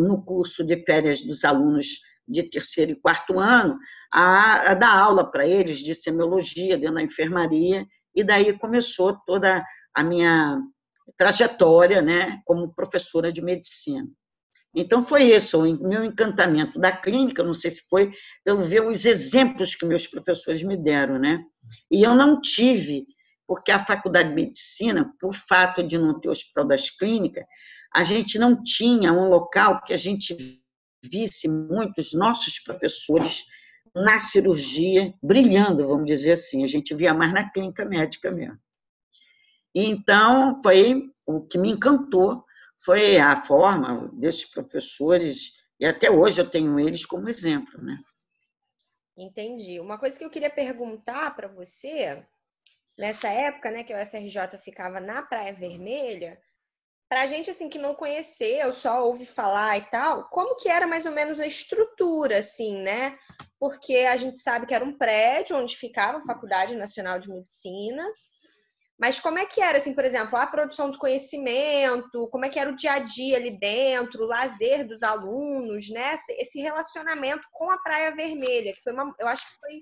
[0.00, 3.78] no curso de férias dos alunos de terceiro e quarto ano,
[4.12, 9.64] a, a dar aula para eles de semiologia dentro da enfermaria e daí começou toda
[9.92, 10.58] a minha
[11.18, 14.08] trajetória né, como professora de medicina.
[14.74, 18.10] Então, foi isso, o meu encantamento da clínica, não sei se foi
[18.44, 21.44] pelo ver os exemplos que meus professores me deram, né?
[21.88, 23.06] E eu não tive,
[23.46, 27.44] porque a faculdade de medicina, por fato de não ter hospital das clínicas,
[27.94, 30.36] a gente não tinha um local que a gente
[31.02, 33.44] visse muitos nossos professores
[33.94, 36.64] na cirurgia, brilhando, vamos dizer assim.
[36.64, 38.58] A gente via mais na clínica médica mesmo.
[39.74, 42.44] Então, foi o que me encantou,
[42.84, 47.98] foi a forma desses professores, e até hoje eu tenho eles como exemplo, né?
[49.16, 49.78] Entendi.
[49.78, 52.24] Uma coisa que eu queria perguntar para você,
[52.98, 56.38] nessa época, né, que a UFRJ ficava na Praia Vermelha,
[57.08, 61.06] para gente assim que não conheceu, só ouve falar e tal, como que era mais
[61.06, 63.18] ou menos a estrutura, assim, né?
[63.64, 68.06] porque a gente sabe que era um prédio onde ficava a Faculdade Nacional de Medicina.
[68.98, 72.58] Mas como é que era, assim, por exemplo, a produção do conhecimento, como é que
[72.58, 76.14] era o dia a dia ali dentro, o lazer dos alunos, né?
[76.38, 79.80] Esse relacionamento com a Praia Vermelha, que foi uma, eu acho que foi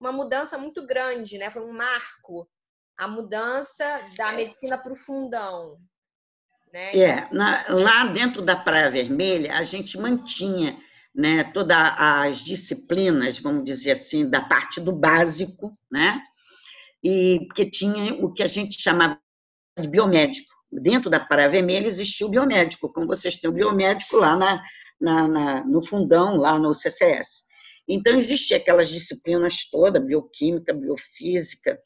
[0.00, 1.50] uma mudança muito grande, né?
[1.50, 2.48] Foi um marco,
[2.96, 3.84] a mudança
[4.16, 5.78] da medicina para o fundão.
[6.72, 6.96] Né?
[6.96, 10.78] É, na, lá dentro da Praia Vermelha, a gente mantinha
[11.14, 16.20] né, todas as disciplinas, vamos dizer assim, da parte do básico, né?
[17.02, 19.20] E que tinha o que a gente chamava
[19.78, 20.52] de biomédico.
[20.72, 24.64] Dentro da Praia Vermelha existia o biomédico, como vocês têm o biomédico lá na,
[25.00, 27.44] na, na no fundão, lá no CCS.
[27.86, 31.78] Então, existia aquelas disciplinas todas, bioquímica, biofísica,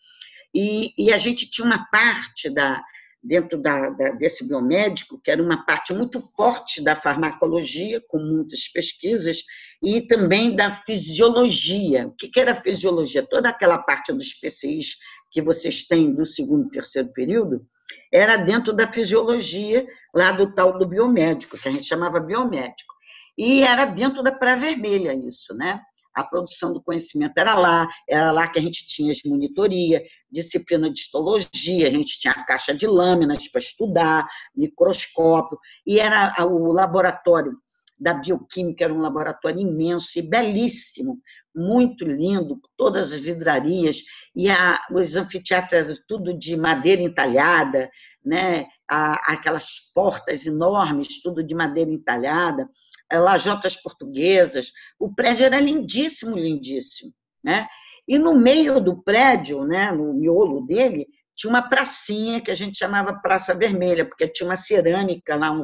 [0.54, 2.82] e, e a gente tinha uma parte da,
[3.22, 8.68] dentro da, da, desse biomédico, que era uma parte muito forte da farmacologia, com muitas
[8.68, 9.42] pesquisas,
[9.82, 12.06] e também da fisiologia.
[12.06, 13.22] O que, que era fisiologia?
[13.22, 14.96] Toda aquela parte dos PCIs
[15.30, 17.66] que vocês têm do segundo e terceiro período,
[18.12, 22.94] era dentro da fisiologia, lá do tal do biomédico, que a gente chamava biomédico.
[23.36, 25.80] E era dentro da Praia Vermelha isso, né?
[26.18, 30.90] A produção do conhecimento era lá, era lá que a gente tinha as monitoria, disciplina
[30.90, 36.72] de histologia, a gente tinha a caixa de lâminas para estudar, microscópio, e era o
[36.72, 37.56] laboratório
[37.98, 41.20] da bioquímica, era um laboratório imenso e belíssimo,
[41.54, 44.02] muito lindo, todas as vidrarias,
[44.34, 47.90] e a, os anfiteatros tudo de madeira entalhada,
[48.24, 48.66] né?
[48.88, 52.68] aquelas portas enormes, tudo de madeira entalhada,
[53.12, 54.72] lajotas portuguesas.
[54.98, 57.12] O prédio era lindíssimo, lindíssimo.
[57.42, 57.66] Né?
[58.06, 62.76] E no meio do prédio, né, no miolo dele, tinha uma pracinha que a gente
[62.76, 65.54] chamava Praça Vermelha, porque tinha uma cerâmica lá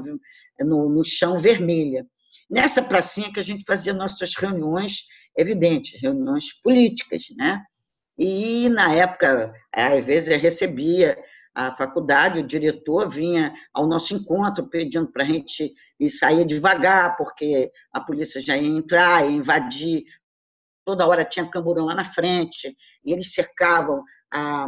[0.61, 2.07] no, no chão vermelha.
[2.49, 7.61] Nessa pracinha que a gente fazia nossas reuniões, evidentes, reuniões políticas, né?
[8.17, 11.19] E na época, às vezes, eu recebia
[11.55, 17.17] a faculdade, o diretor vinha ao nosso encontro pedindo para a gente ir sair devagar,
[17.17, 20.05] porque a polícia já ia entrar, ia invadir.
[20.85, 24.67] Toda hora tinha camburão lá na frente, e eles cercavam a,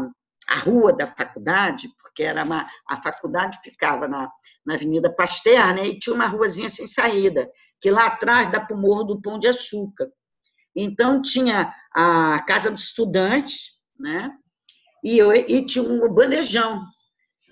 [0.49, 4.31] a rua da faculdade, porque era uma, a faculdade ficava na,
[4.65, 8.77] na Avenida Pasteur, né, e tinha uma ruazinha sem saída, que lá atrás dá para
[8.77, 10.09] o Morro do Pão de Açúcar.
[10.75, 14.31] Então, tinha a Casa dos Estudantes, né,
[15.07, 16.85] e, e tinha um bandejão.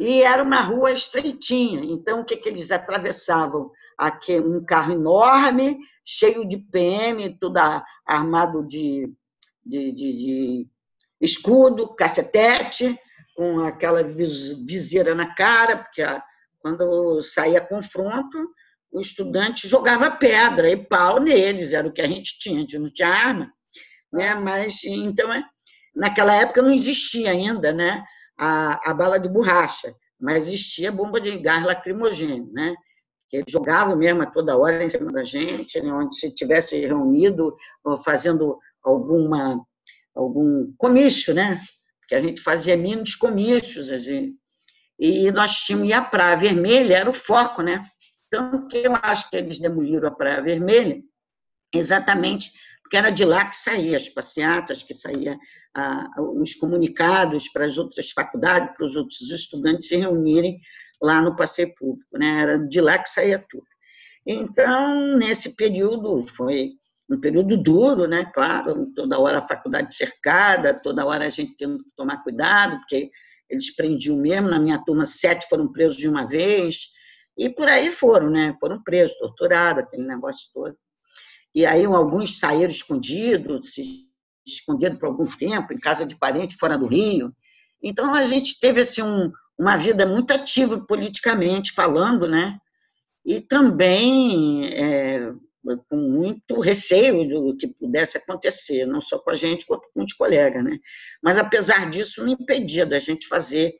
[0.00, 3.70] E era uma rua estreitinha, então o que, que eles atravessavam?
[3.96, 7.60] Aqui, um carro enorme, cheio de PM, tudo
[8.04, 9.08] armado de,
[9.64, 10.68] de, de, de
[11.20, 12.98] escudo, cacetete,
[13.36, 16.02] com aquela viseira na cara, porque
[16.58, 18.36] quando saía confronto,
[18.90, 22.78] o estudante jogava pedra e pau neles, era o que a gente tinha, a gente
[22.78, 23.52] não tinha arma,
[24.12, 24.34] né?
[24.34, 25.44] Mas então é,
[25.94, 28.04] Naquela época não existia ainda né,
[28.36, 32.74] a, a bala de borracha, mas existia bomba de gás lacrimogêneo, né?
[33.28, 37.56] que jogavam mesmo a toda hora em cima da gente, né, onde se tivesse reunido,
[38.04, 39.60] fazendo alguma,
[40.14, 41.60] algum comício, né?
[42.00, 44.34] Porque a gente fazia mínimos comícios, assim,
[44.98, 47.84] e nós tínhamos, e a Praia Vermelha era o foco, né?
[48.26, 51.02] Então, que eu acho que eles demoliram a Praia Vermelha
[51.74, 52.52] exatamente
[52.84, 55.38] porque era de lá que saía as passeatas, que saía
[55.74, 60.60] ah, os comunicados para as outras faculdades, para os outros estudantes se reunirem
[61.02, 62.42] lá no passeio público, né?
[62.42, 63.66] Era de lá que saía tudo.
[64.26, 66.72] Então, nesse período, foi
[67.10, 68.30] um período duro, né?
[68.34, 73.10] Claro, toda hora a faculdade cercada, toda hora a gente tendo que tomar cuidado, porque
[73.48, 74.50] eles prendiam mesmo.
[74.50, 76.88] Na minha turma, sete foram presos de uma vez,
[77.36, 78.54] e por aí foram, né?
[78.60, 80.76] Foram presos, torturados, aquele negócio todo
[81.54, 83.72] e aí alguns saíram escondidos,
[84.46, 87.32] escondidos por algum tempo, em casa de parente fora do Rio.
[87.82, 92.58] Então, a gente teve assim, um, uma vida muito ativa politicamente falando, né?
[93.24, 95.32] e também é,
[95.88, 100.12] com muito receio do que pudesse acontecer, não só com a gente, quanto com os
[100.12, 100.62] colegas.
[100.62, 100.78] Né?
[101.22, 103.72] Mas, apesar disso, não impedia da gente fazer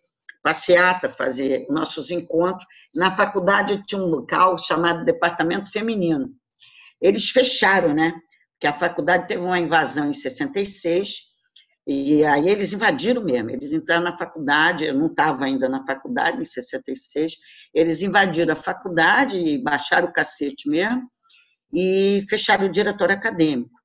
[0.43, 2.65] passeata, fazer nossos encontros.
[2.95, 6.31] Na faculdade tinha um local chamado Departamento Feminino,
[7.05, 8.15] eles fecharam, né?
[8.53, 11.17] Porque a faculdade teve uma invasão em 66,
[11.87, 13.51] e aí eles invadiram mesmo.
[13.51, 17.35] Eles entraram na faculdade, eu não estava ainda na faculdade em 66,
[17.75, 21.03] eles invadiram a faculdade e baixaram o cacete mesmo,
[21.75, 23.79] e fecharam o diretório acadêmico.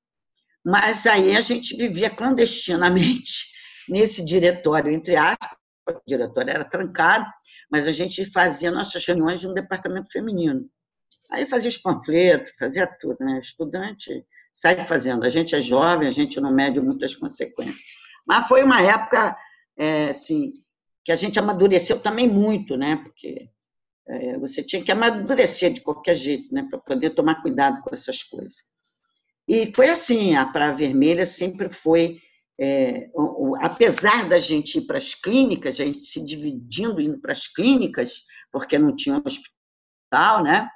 [0.64, 3.50] Mas aí a gente vivia clandestinamente
[3.86, 7.26] nesse diretório, entre aspas, o diretório era trancado,
[7.70, 10.70] mas a gente fazia nossas reuniões no departamento feminino.
[11.30, 13.40] Aí fazia os panfletos, fazia tudo, né?
[13.40, 15.24] Estudante sai fazendo.
[15.24, 17.80] A gente é jovem, a gente não mede muitas consequências.
[18.26, 19.36] Mas foi uma época,
[19.76, 20.52] é, assim,
[21.04, 22.96] que a gente amadureceu também muito, né?
[22.96, 23.48] Porque
[24.06, 26.66] é, você tinha que amadurecer de qualquer jeito, né?
[26.68, 28.56] Para poder tomar cuidado com essas coisas.
[29.48, 32.20] E foi assim, a Praia Vermelha sempre foi,
[32.60, 37.18] é, o, o, apesar da gente ir para as clínicas, a gente se dividindo indo
[37.18, 40.68] para as clínicas, porque não tinha hospital, né?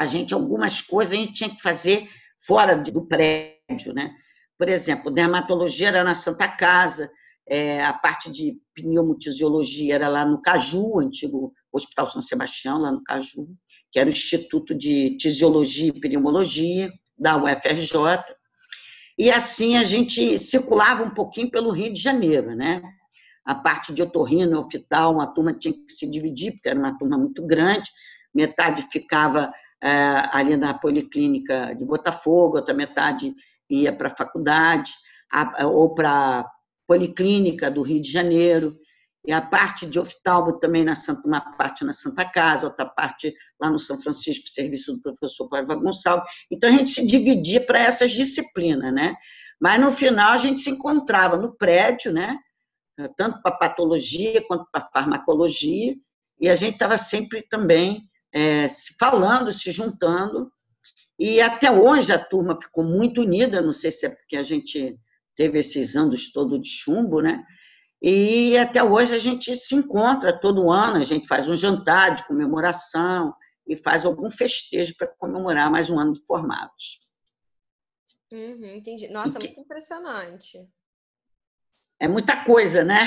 [0.00, 4.14] A gente, algumas coisas, a gente tinha que fazer fora do prédio, né?
[4.58, 7.10] Por exemplo, dermatologia era na Santa Casa,
[7.46, 13.02] é, a parte de pneumotisiologia era lá no Caju, antigo Hospital São Sebastião, lá no
[13.04, 13.48] Caju,
[13.92, 17.94] que era o Instituto de Tisiologia e Pneumologia da UFRJ.
[19.18, 22.80] E assim a gente circulava um pouquinho pelo Rio de Janeiro, né?
[23.44, 27.18] A parte de otorrino oftalmo, uma turma tinha que se dividir, porque era uma turma
[27.18, 27.90] muito grande,
[28.34, 33.34] metade ficava ali na Policlínica de Botafogo, outra metade
[33.68, 34.92] ia para a faculdade,
[35.64, 36.50] ou para a
[36.86, 38.76] Policlínica do Rio de Janeiro,
[39.26, 43.34] e a parte de oftalmo também na Santa, uma parte na Santa Casa, outra parte
[43.60, 46.28] lá no São Francisco, serviço do professor Paiva Gonçalves.
[46.50, 49.14] Então a gente se dividia para essas disciplinas, né?
[49.60, 52.38] Mas no final a gente se encontrava no prédio, né?
[53.14, 55.94] Tanto para patologia quanto para farmacologia,
[56.40, 58.00] e a gente estava sempre também
[58.32, 60.50] é, se falando, se juntando.
[61.18, 64.98] E até hoje a turma ficou muito unida, não sei se é porque a gente
[65.36, 67.44] teve esses anos todos de chumbo, né?
[68.02, 72.26] E até hoje a gente se encontra todo ano, a gente faz um jantar de
[72.26, 73.34] comemoração
[73.66, 77.00] e faz algum festejo para comemorar mais um ano de formados.
[78.32, 79.08] Uhum, entendi.
[79.08, 79.46] Nossa, que...
[79.46, 80.66] muito impressionante.
[82.00, 83.04] É muita coisa, né?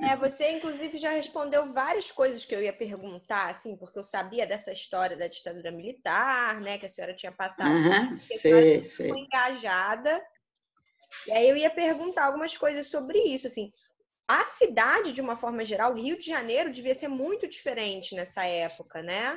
[0.00, 4.46] É, você inclusive já respondeu várias coisas que eu ia perguntar, assim, porque eu sabia
[4.46, 7.74] dessa história da ditadura militar, né, que a senhora tinha passado.
[7.74, 9.10] Uhum, sei, sei.
[9.10, 10.22] engajada.
[11.26, 13.70] E aí eu ia perguntar algumas coisas sobre isso, assim
[14.30, 18.44] a cidade, de uma forma geral, o Rio de Janeiro devia ser muito diferente nessa
[18.44, 19.36] época, né?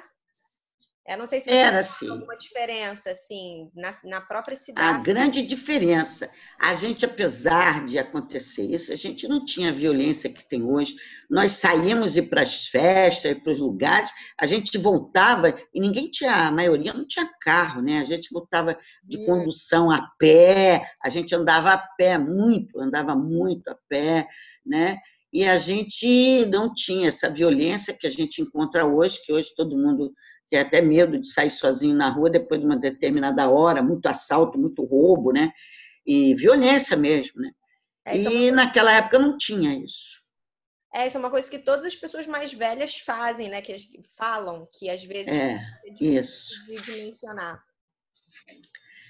[1.05, 2.09] Eu não sei se você Era assim.
[2.09, 4.87] alguma diferença, assim, na, na própria cidade.
[4.87, 6.29] A grande diferença.
[6.57, 10.95] A gente, apesar de acontecer isso, a gente não tinha a violência que tem hoje.
[11.29, 16.47] Nós saímos ir para as festas, para os lugares, a gente voltava e ninguém tinha,
[16.47, 17.99] a maioria não tinha carro, né?
[17.99, 19.25] A gente voltava de hum.
[19.25, 24.25] condução a pé, a gente andava a pé muito, andava muito a pé,
[24.65, 24.99] né?
[25.33, 29.75] E a gente não tinha essa violência que a gente encontra hoje, que hoje todo
[29.75, 30.13] mundo
[30.53, 34.59] tem até medo de sair sozinho na rua depois de uma determinada hora, muito assalto,
[34.59, 35.51] muito roubo, né?
[36.05, 37.49] E violência mesmo, né?
[38.05, 40.21] É, e é naquela época não tinha isso.
[40.93, 43.63] É, isso é uma coisa que todas as pessoas mais velhas fazem, né?
[43.63, 43.75] Que
[44.15, 46.53] falam, que às vezes é, é de, isso.
[46.67, 47.59] de dimensionar.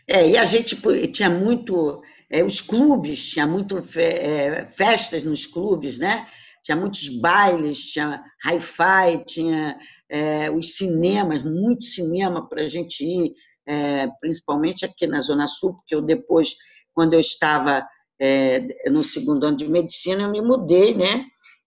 [0.07, 0.77] É, e a gente
[1.11, 6.25] tinha muito, é, os clubes, tinha muito é, festas nos clubes, né?
[6.63, 9.77] Tinha muitos bailes, tinha hi-fi, tinha
[10.13, 13.33] é, os cinemas, muito cinema para a gente ir,
[13.65, 16.55] é, principalmente aqui na Zona Sul, porque eu depois,
[16.93, 17.83] quando eu estava
[18.21, 21.25] é, no segundo ano de medicina, eu me mudei, né?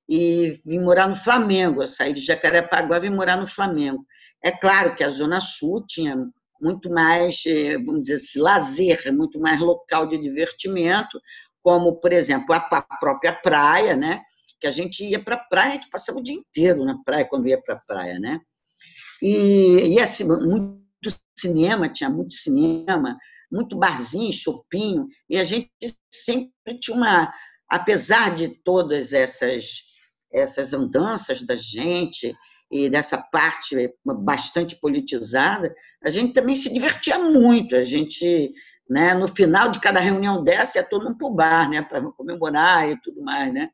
[0.09, 1.83] E vim morar no Flamengo.
[1.83, 4.07] Eu saí de Jacarepaguá e vim morar no Flamengo.
[4.41, 6.17] É claro que a Zona Sul tinha
[6.61, 11.21] muito mais, é, vamos dizer assim, lazer, muito mais local de divertimento,
[11.61, 14.21] como, por exemplo, a própria praia, né?
[14.61, 17.25] Que a gente ia para a praia, a gente passava o dia inteiro na praia
[17.25, 18.41] quando ia para a praia, né?
[19.23, 20.81] E, e assim, muito
[21.39, 23.17] cinema, tinha muito cinema,
[23.51, 25.71] muito barzinho, chopinho, e a gente
[26.11, 27.33] sempre tinha uma,
[27.69, 29.87] apesar de todas essas
[30.33, 32.37] essas andanças da gente
[32.71, 38.53] e dessa parte bastante politizada, a gente também se divertia muito, a gente,
[38.91, 42.03] né, no final de cada reunião dessa, ia todo mundo para o bar, né, para
[42.13, 43.71] comemorar e tudo mais, né?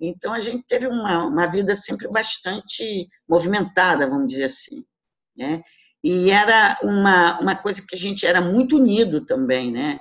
[0.00, 4.84] Então, a gente teve uma, uma vida sempre bastante movimentada, vamos dizer assim.
[5.36, 5.62] Né?
[6.02, 9.98] E era uma, uma coisa que a gente era muito unido também, né?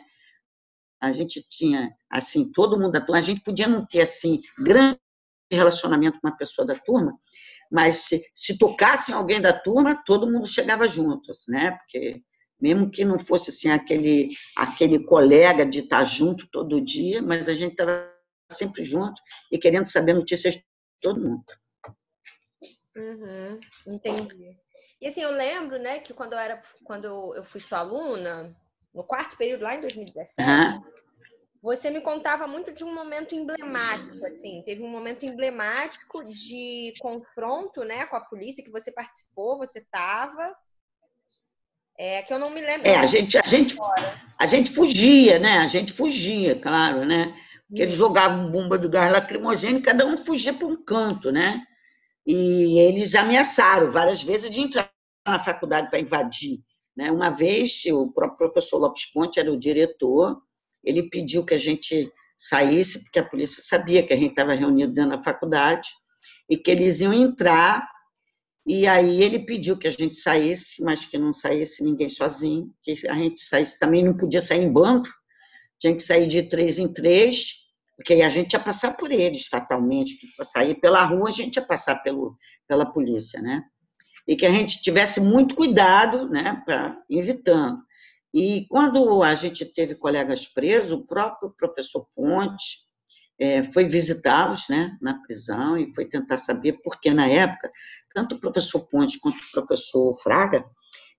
[1.02, 5.00] A gente tinha, assim, todo mundo da turma, a gente podia não ter, assim, grande
[5.52, 7.18] relacionamento com uma pessoa da turma,
[7.72, 11.72] mas se, se tocasse alguém da turma, todo mundo chegava juntos, né?
[11.72, 12.22] Porque
[12.60, 17.54] mesmo que não fosse assim aquele aquele colega de estar junto todo dia, mas a
[17.54, 18.15] gente estava
[18.52, 19.22] sempre junto
[19.52, 20.66] e querendo saber notícias de
[21.02, 21.46] todo mundo.
[22.96, 24.58] Uhum, entendi.
[25.02, 28.56] E assim, eu lembro, né, que quando eu era, quando eu fui sua aluna,
[28.94, 30.84] no quarto período lá em 2017, uhum.
[31.62, 37.84] você me contava muito de um momento emblemático, assim, teve um momento emblemático de confronto,
[37.84, 40.56] né, com a polícia que você participou, você estava.
[41.98, 42.88] É que eu não me lembro.
[42.88, 43.78] É, a gente, a gente,
[44.38, 45.60] a gente fugia, né?
[45.60, 47.34] A gente fugia, claro, né?
[47.68, 51.62] Porque eles jogavam bomba do gás lacrimogêneo, cada um fugia para um canto, né?
[52.26, 54.92] E eles ameaçaram várias vezes de entrar
[55.26, 56.60] na faculdade para invadir.
[56.96, 57.12] Né?
[57.12, 60.42] Uma vez, o próprio professor Lopes Ponte era o diretor,
[60.84, 64.94] ele pediu que a gente saísse, porque a polícia sabia que a gente estava reunido
[64.94, 65.90] dentro da faculdade
[66.50, 67.88] e que eles iam entrar.
[68.66, 73.08] E aí ele pediu que a gente saísse, mas que não saísse ninguém sozinho, que
[73.08, 75.10] a gente saísse também não podia sair em bando,
[75.80, 77.66] tinha que sair de três em três,
[77.96, 81.62] porque a gente ia passar por eles fatalmente, para sair pela rua a gente ia
[81.62, 83.64] passar pelo, pela polícia, né?
[84.28, 87.80] E que a gente tivesse muito cuidado, né, para evitando.
[88.34, 92.80] E quando a gente teve colegas presos, o próprio professor Ponte
[93.40, 97.70] é, foi visitá-los né, na prisão e foi tentar saber, porque na época,
[98.14, 100.66] tanto o professor Ponte quanto o professor Fraga,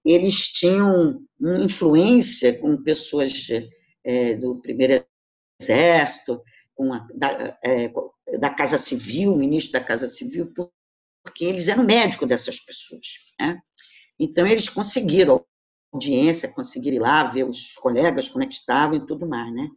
[0.04, 3.46] eles tinham influência com pessoas
[4.06, 5.04] é, do primeiro
[5.60, 6.40] exército,
[6.76, 7.90] com a, da, é,
[8.38, 10.52] da Casa Civil, ministro da Casa Civil,
[11.24, 13.06] porque eles eram médicos dessas pessoas.
[13.40, 13.60] Né?
[14.18, 15.44] Então, eles conseguiram
[15.92, 19.68] audiência, conseguir ir lá, ver os colegas, como é que estavam e tudo mais, né?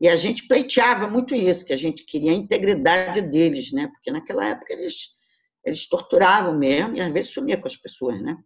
[0.00, 3.86] E a gente pleiteava muito isso, que a gente queria a integridade deles, né?
[3.88, 5.18] Porque naquela época eles,
[5.62, 8.38] eles torturavam mesmo e às vezes sumiam com as pessoas, né?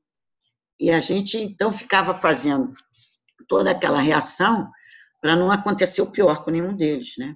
[0.81, 2.75] E a gente, então, ficava fazendo
[3.47, 4.69] toda aquela reação
[5.25, 7.35] para não acontecer o pior com nenhum deles, né?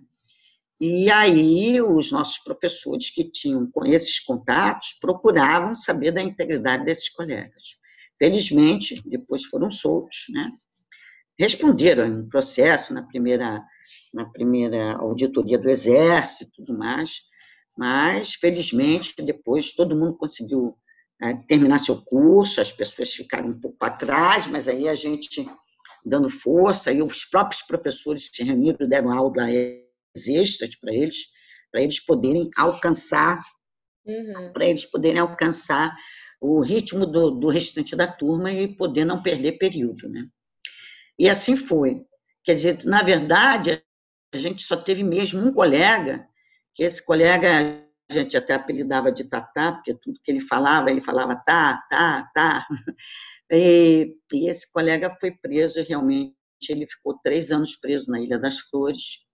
[0.78, 7.78] E aí os nossos professores que tinham esses contatos procuravam saber da integridade desses colegas.
[8.18, 10.50] Felizmente, depois foram soltos, né?
[11.38, 13.64] Responderam em processo na primeira,
[14.12, 17.22] na primeira auditoria do Exército e tudo mais,
[17.74, 20.76] mas, felizmente, depois todo mundo conseguiu
[21.22, 25.48] é, terminar seu curso, as pessoas ficaram um pouco para trás, mas aí a gente
[26.08, 31.26] dando força, e os próprios professores se reuniram, deram aula extras para eles,
[31.70, 33.38] para eles poderem alcançar,
[34.06, 34.52] uhum.
[34.52, 35.94] para eles poderem alcançar
[36.40, 40.26] o ritmo do, do restante da turma e poder não perder período, né?
[41.18, 42.02] E assim foi.
[42.44, 43.82] Quer dizer, na verdade,
[44.32, 46.26] a gente só teve mesmo um colega,
[46.74, 51.36] que esse colega gente até apelidava de Tatá, porque tudo que ele falava, ele falava
[51.36, 52.66] tá, tá, tá.
[53.50, 56.34] E, e esse colega foi preso, realmente,
[56.68, 59.26] ele ficou três anos preso na Ilha das Flores,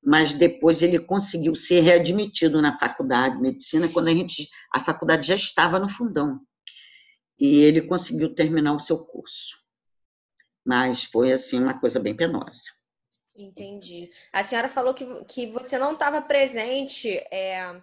[0.00, 5.26] mas depois ele conseguiu ser readmitido na faculdade de medicina quando a gente a faculdade
[5.26, 6.40] já estava no fundão.
[7.36, 9.58] E ele conseguiu terminar o seu curso.
[10.64, 12.62] Mas foi assim uma coisa bem penosa.
[13.36, 14.10] Entendi.
[14.32, 17.80] A senhora falou que, que você não estava presente é,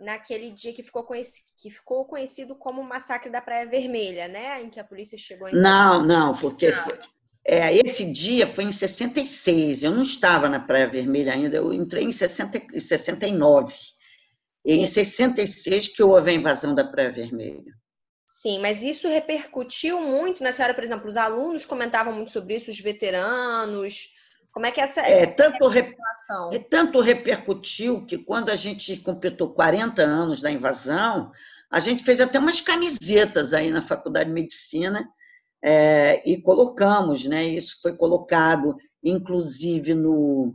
[0.00, 4.62] naquele dia que ficou, conhecido, que ficou conhecido como o massacre da Praia Vermelha né
[4.62, 6.98] em que a polícia chegou em não não porque foi,
[7.44, 12.04] é, esse dia foi em 66, eu não estava na Praia Vermelha ainda, eu entrei
[12.04, 13.74] em 60, 69.
[14.64, 17.72] E em 66 que houve a invasão da Praia Vermelha.
[18.26, 22.70] Sim, mas isso repercutiu muito na senhora, por exemplo, os alunos comentavam muito sobre isso,
[22.70, 24.14] os veteranos.
[24.52, 25.94] Como é que essa é, tanto, re,
[26.52, 31.30] é, tanto repercutiu que quando a gente completou 40 anos da invasão,
[31.70, 35.08] a gente fez até umas camisetas aí na Faculdade de Medicina
[35.62, 37.44] é, e colocamos, né?
[37.44, 40.52] Isso foi colocado, inclusive, no,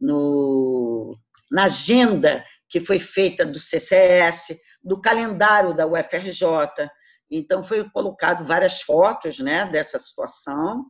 [0.00, 1.16] no,
[1.50, 6.88] na agenda que foi feita do CCS, do calendário da UFRJ.
[7.30, 10.86] Então, foi colocado várias fotos né, dessa situação,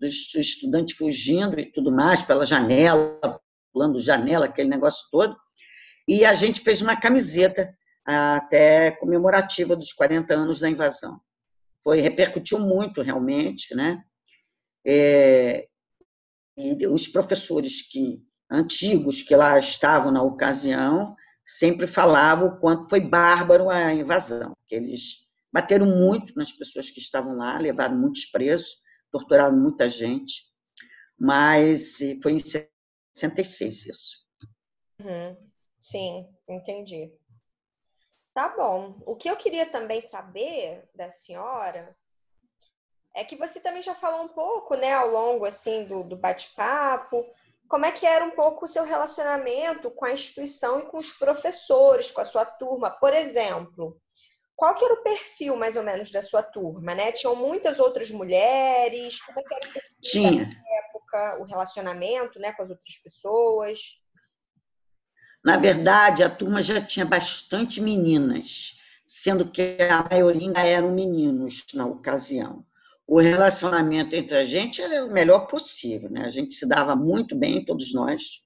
[0.00, 3.40] dos estudantes fugindo e tudo mais, pela janela,
[3.72, 5.36] pulando janela, aquele negócio todo.
[6.08, 7.72] E a gente fez uma camiseta
[8.04, 11.20] até comemorativa dos 40 anos da invasão
[11.82, 14.02] foi repercutiu muito realmente, né?
[14.84, 15.66] É,
[16.56, 23.00] e os professores que antigos que lá estavam na ocasião sempre falavam o quanto foi
[23.00, 28.76] bárbaro a invasão, que eles bateram muito nas pessoas que estavam lá, levaram muitos presos,
[29.10, 30.52] torturaram muita gente,
[31.18, 34.26] mas foi em 66 isso.
[35.00, 35.50] Uhum.
[35.78, 37.12] Sim, entendi.
[38.34, 39.00] Tá bom.
[39.06, 41.94] O que eu queria também saber da senhora
[43.14, 47.26] é que você também já falou um pouco, né, ao longo assim do, do bate-papo,
[47.68, 51.12] como é que era um pouco o seu relacionamento com a instituição e com os
[51.12, 54.00] professores, com a sua turma, por exemplo.
[54.60, 57.12] Qual que era o perfil, mais ou menos, da sua turma, né?
[57.12, 59.18] Tinham muitas outras mulheres?
[59.22, 60.62] Como é que era o perfil Tinha.
[60.84, 63.80] época, o relacionamento, né, com as outras pessoas?
[65.42, 71.86] Na verdade, a turma já tinha bastante meninas, sendo que a maioria eram meninos na
[71.86, 72.62] ocasião.
[73.06, 76.26] o relacionamento entre a gente era o melhor possível, né?
[76.26, 78.42] A gente se dava muito bem, todos nós.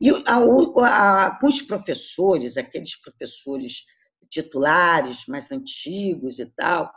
[0.00, 3.84] E a, a, com os professores, aqueles professores
[4.34, 6.92] titulares mais antigos e tal,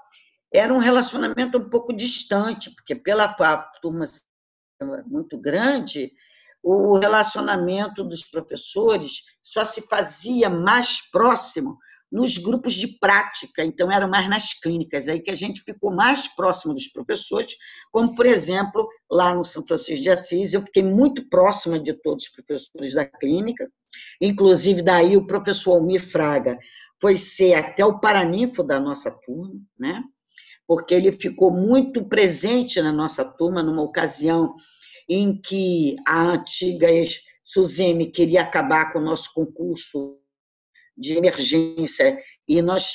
[0.53, 3.33] era um relacionamento um pouco distante, porque pela
[3.81, 4.05] turma
[5.05, 6.11] muito grande,
[6.63, 11.77] o relacionamento dos professores só se fazia mais próximo
[12.11, 16.25] nos grupos de prática, então era mais nas clínicas, aí que a gente ficou mais
[16.27, 17.55] próximo dos professores,
[17.91, 22.23] como, por exemplo, lá no São Francisco de Assis, eu fiquei muito próxima de todos
[22.23, 23.69] os professores da clínica,
[24.21, 26.57] inclusive daí o professor Almir Fraga
[26.99, 30.03] foi ser até o paraninfo da nossa turma, né?
[30.67, 34.53] porque ele ficou muito presente na nossa turma numa ocasião
[35.07, 36.87] em que a antiga
[37.45, 40.19] Suzeme queria acabar com o nosso concurso
[40.97, 42.93] de emergência e nós,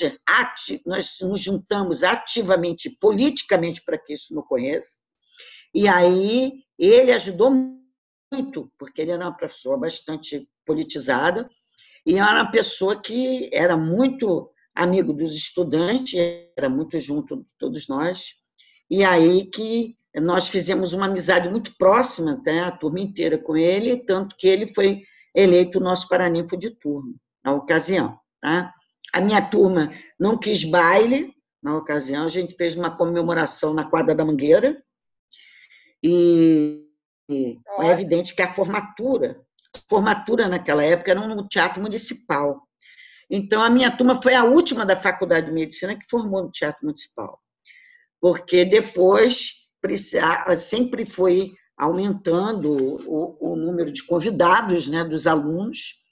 [0.85, 4.97] nós nos juntamos ativamente, politicamente, para que isso não ocorresse.
[5.75, 7.51] E aí ele ajudou
[8.31, 11.49] muito, porque ele era uma pessoa bastante politizada
[12.05, 16.15] e era uma pessoa que era muito amigo dos estudantes,
[16.57, 18.35] era muito junto de todos nós.
[18.91, 23.99] E aí que nós fizemos uma amizade muito próxima, até a turma inteira com ele,
[24.05, 25.03] tanto que ele foi
[25.35, 28.19] eleito nosso paraninfo de turma na ocasião.
[28.41, 28.73] Tá?
[29.13, 31.33] A minha turma não quis baile
[31.63, 34.83] na ocasião, a gente fez uma comemoração na quadra da Mangueira,
[36.03, 36.85] e,
[37.81, 39.41] é evidente que a formatura,
[39.89, 42.63] formatura naquela época era no Teatro Municipal.
[43.31, 46.85] Então, a minha turma foi a última da Faculdade de Medicina que formou no Teatro
[46.85, 47.41] Municipal,
[48.21, 49.53] porque depois
[50.59, 52.73] sempre foi aumentando
[53.09, 56.03] o, o número de convidados, né, dos alunos.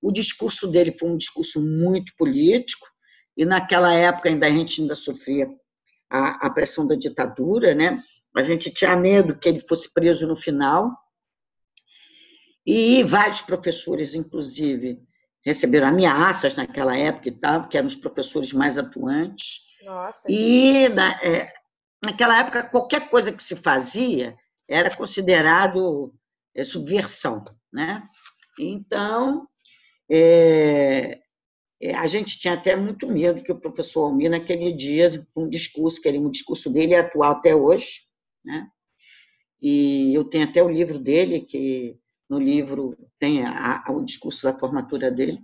[0.00, 2.86] O discurso dele foi um discurso muito político,
[3.36, 5.48] e naquela época ainda a gente ainda sofria
[6.10, 8.02] a, a pressão da ditadura, né?
[8.34, 10.90] A gente tinha medo que ele fosse preso no final.
[12.64, 15.02] E vários professores, inclusive,
[15.44, 19.60] receberam ameaças naquela época e tal, que eram os professores mais atuantes.
[19.84, 20.30] Nossa.
[20.30, 21.52] E na, é,
[22.02, 24.36] naquela época, qualquer coisa que se fazia
[24.68, 26.14] era considerado
[26.54, 27.42] é, subversão,
[27.72, 28.06] né?
[28.58, 29.48] Então,
[30.08, 31.20] é,
[31.80, 36.00] é, a gente tinha até muito medo que o professor Almir, naquele dia, um discurso,
[36.00, 38.02] que ele, um discurso dele é atual até hoje,
[38.44, 38.68] né?
[39.60, 41.96] E eu tenho até o livro dele, que
[42.32, 45.38] no livro tem a, a, o discurso da formatura dele,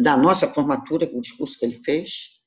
[0.00, 2.38] da nossa formatura, o discurso que ele fez.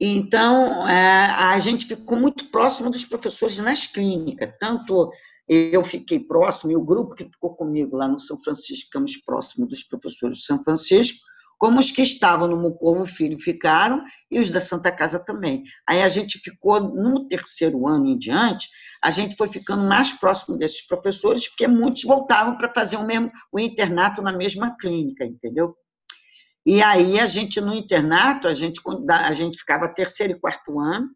[0.00, 5.10] Então, é, a gente ficou muito próximo dos professores nas clínicas, tanto
[5.48, 9.68] eu fiquei próximo, e o grupo que ficou comigo lá no São Francisco, ficamos próximos
[9.68, 11.18] dos professores de São Francisco,
[11.58, 15.64] como os que estavam no Mucovo Filho ficaram, e os da Santa Casa também.
[15.86, 18.68] Aí a gente ficou, no terceiro ano em diante,
[19.02, 23.30] a gente foi ficando mais próximo desses professores, porque muitos voltavam para fazer o mesmo
[23.52, 25.74] o internato na mesma clínica, entendeu?
[26.64, 31.08] E aí a gente no internato, a gente, a gente ficava terceiro e quarto ano,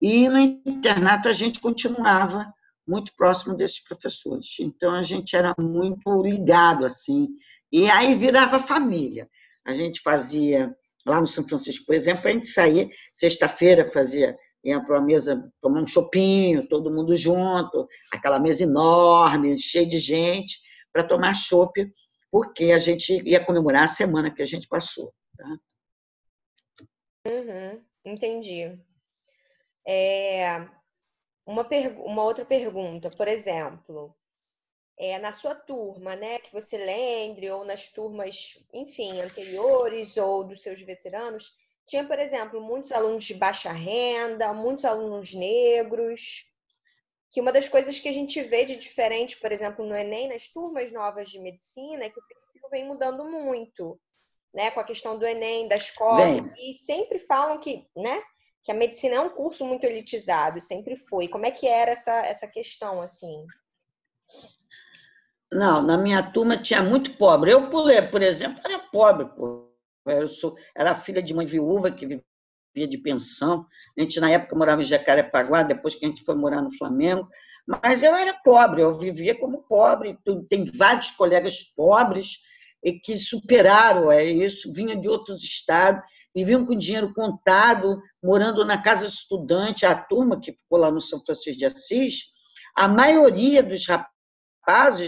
[0.00, 2.46] e no internato a gente continuava
[2.86, 4.46] muito próximo desses professores.
[4.60, 7.28] Então a gente era muito ligado assim,
[7.72, 9.28] e aí virava família.
[9.66, 14.80] A gente fazia lá no São Francisco, por exemplo, a gente saía sexta-feira, fazia ia
[14.84, 20.58] para uma mesa tomar um chopinho, todo mundo junto, aquela mesa enorme, cheia de gente,
[20.92, 21.72] para tomar chopp
[22.30, 25.14] porque a gente ia comemorar a semana que a gente passou.
[25.36, 25.58] Tá?
[27.26, 28.78] Uhum, entendi.
[29.86, 30.68] É,
[31.46, 31.66] uma,
[32.04, 34.14] uma outra pergunta, por exemplo,
[34.98, 40.62] é, na sua turma, né, que você lembre, ou nas turmas, enfim, anteriores, ou dos
[40.62, 46.50] seus veteranos, tinha, por exemplo, muitos alunos de baixa renda, muitos alunos negros,
[47.30, 50.48] que uma das coisas que a gente vê de diferente, por exemplo, no Enem, nas
[50.48, 54.00] turmas novas de medicina, é que o perfil vem mudando muito,
[54.52, 54.70] né?
[54.70, 58.22] Com a questão do Enem, das cotas, e sempre falam que, né?
[58.64, 61.28] Que a medicina é um curso muito elitizado, sempre foi.
[61.28, 63.46] Como é que era essa, essa questão, assim?
[65.52, 67.52] Não, na minha turma tinha muito pobre.
[67.52, 69.72] Eu, por exemplo, era pobre, pô.
[70.06, 72.06] Eu sou, era filha de mãe viúva que
[72.74, 73.66] via de pensão.
[73.96, 77.28] A gente, na época, morava em Jacarepaguá, depois que a gente foi morar no Flamengo.
[77.66, 80.18] Mas eu era pobre, eu vivia como pobre.
[80.48, 82.38] Tem vários colegas pobres
[82.84, 86.02] e que superaram é isso, vinham de outros estados,
[86.34, 89.86] viviam com dinheiro contado, morando na casa estudante.
[89.86, 92.26] A turma que ficou lá no São Francisco de Assis,
[92.76, 94.15] a maioria dos rapazes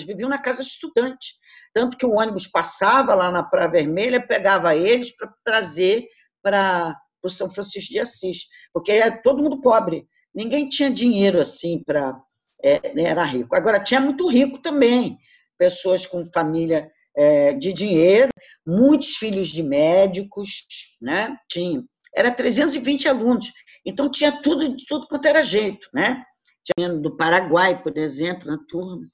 [0.04, 1.34] viviam na casa de estudante.
[1.74, 6.06] Tanto que o ônibus passava lá na Praia Vermelha, pegava eles para trazer
[6.42, 10.06] para o São Francisco de Assis, porque é todo mundo pobre.
[10.34, 12.18] ninguém tinha dinheiro assim para.
[12.62, 13.54] É, né, era rico.
[13.54, 15.16] Agora, tinha muito rico também,
[15.56, 18.30] pessoas com família é, de dinheiro,
[18.66, 20.66] muitos filhos de médicos,
[21.00, 21.36] né?
[21.48, 21.84] Tinha.
[22.14, 23.52] Era 320 alunos,
[23.84, 26.24] então tinha tudo, tudo quanto era jeito, né?
[26.64, 29.06] Tinha do Paraguai, por exemplo, na turma.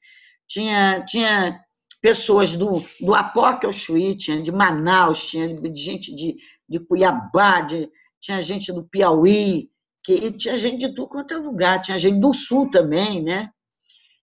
[0.54, 1.60] Tinha, tinha
[2.00, 6.36] pessoas do, do Apoque ao tinha de Manaus, tinha gente de,
[6.68, 7.90] de Cuiabá, de,
[8.20, 9.68] tinha gente do Piauí,
[10.04, 13.50] que tinha gente de tudo quanto é lugar, tinha gente do Sul também, né?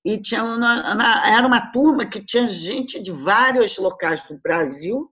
[0.05, 5.11] E tinha uma, era uma turma que tinha gente de vários locais do Brasil,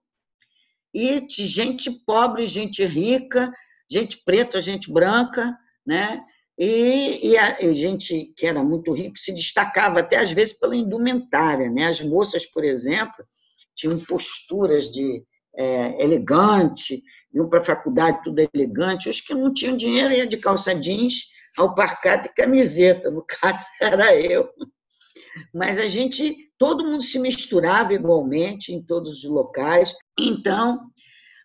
[0.94, 3.52] e de gente pobre, gente rica,
[3.92, 5.54] gente preta, gente branca,
[5.86, 6.24] né?
[6.60, 11.70] E, e, a, gente que era muito rica se destacava até às vezes pela indumentária,
[11.70, 11.88] né?
[11.88, 13.26] As moças, por exemplo,
[13.74, 15.24] tinham posturas de
[15.56, 17.02] é, elegante,
[17.34, 19.10] iam para a faculdade tudo elegante.
[19.10, 23.10] Os que não tinham dinheiro iam de calça jeans, alparcata e camiseta.
[23.10, 24.50] No caso, era eu.
[25.54, 29.96] Mas a gente, todo mundo se misturava igualmente em todos os locais.
[30.20, 30.82] Então,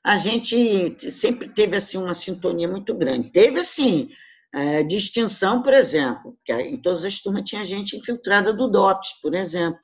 [0.05, 3.31] a gente sempre teve assim uma sintonia muito grande.
[3.31, 4.11] Teve assim
[4.55, 9.35] é, distinção, por exemplo, que em todas as turmas tinha gente infiltrada do DOPS, por
[9.35, 9.81] exemplo.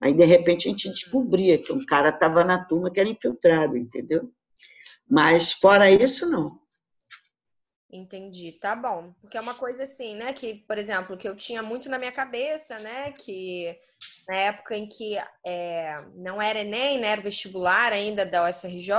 [0.00, 3.76] Aí, de repente, a gente descobria que um cara estava na turma que era infiltrado,
[3.76, 4.32] entendeu?
[5.08, 6.58] Mas, fora isso, não.
[7.90, 9.14] Entendi, tá bom.
[9.20, 10.32] Porque é uma coisa assim, né?
[10.32, 13.12] Que, por exemplo, que eu tinha muito na minha cabeça, né?
[13.12, 13.74] Que
[14.28, 15.16] na época em que
[15.46, 17.08] é, não era Enem, né?
[17.08, 18.92] Era vestibular ainda da UFRJ,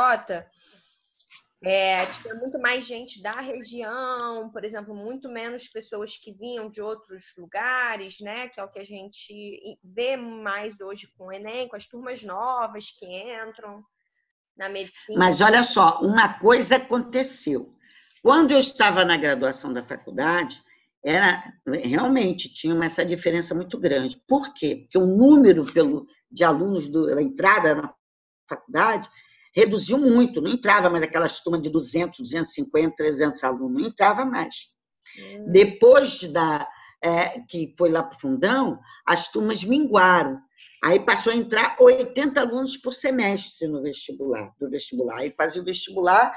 [1.62, 6.82] é, tinha muito mais gente da região, por exemplo, muito menos pessoas que vinham de
[6.82, 8.48] outros lugares, né?
[8.48, 12.24] Que é o que a gente vê mais hoje com o Enem, com as turmas
[12.24, 13.84] novas que entram
[14.58, 15.20] na medicina.
[15.20, 17.76] Mas olha só, uma coisa aconteceu.
[18.22, 20.64] Quando eu estava na graduação da faculdade,
[21.04, 24.18] era realmente tinha essa diferença muito grande.
[24.28, 24.82] Por quê?
[24.84, 27.94] Porque o número pelo, de alunos da entrada na
[28.48, 29.10] faculdade
[29.56, 34.56] reduziu muito, não entrava mais aquelas turmas de 200, 250, 300 alunos, não entrava mais.
[35.18, 35.52] Hum.
[35.52, 36.68] Depois da
[37.02, 40.40] é, que foi lá para o fundão, as turmas minguaram.
[40.84, 45.20] Aí passou a entrar 80 alunos por semestre no vestibular, do vestibular.
[45.20, 46.34] Aí fazia o vestibular,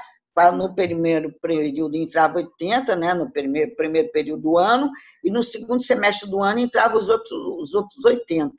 [0.55, 4.89] no primeiro período entrava 80, né, no primeiro, primeiro período do ano,
[5.23, 8.55] e no segundo semestre do ano entrava os outros, os outros 80.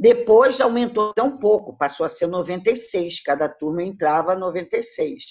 [0.00, 5.22] Depois aumentou um pouco, passou a ser 96, cada turma entrava 96.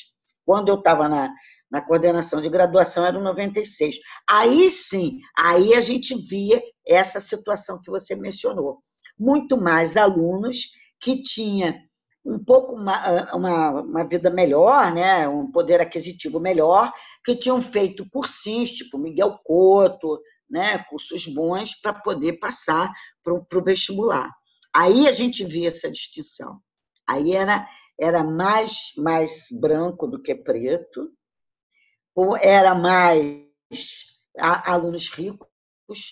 [0.46, 1.34] Quando eu estava na,
[1.72, 3.96] na coordenação de graduação, era 96.
[4.30, 8.78] Aí sim, aí a gente via essa situação que você mencionou.
[9.18, 10.68] Muito mais alunos
[11.00, 11.76] que tinha
[12.24, 15.28] um pouco uma, uma, uma, vida melhor, né?
[15.28, 16.94] um poder aquisitivo melhor,
[17.26, 20.78] que tinham feito cursinhos, tipo Miguel Couto, né?
[20.90, 22.92] cursos bons para poder passar
[23.24, 24.30] para o vestibular.
[24.76, 26.60] Aí a gente via essa distinção.
[27.08, 27.68] Aí era,
[28.00, 31.12] era mais, mais branco do que preto,
[32.16, 33.48] ou era mais
[34.38, 35.48] alunos ricos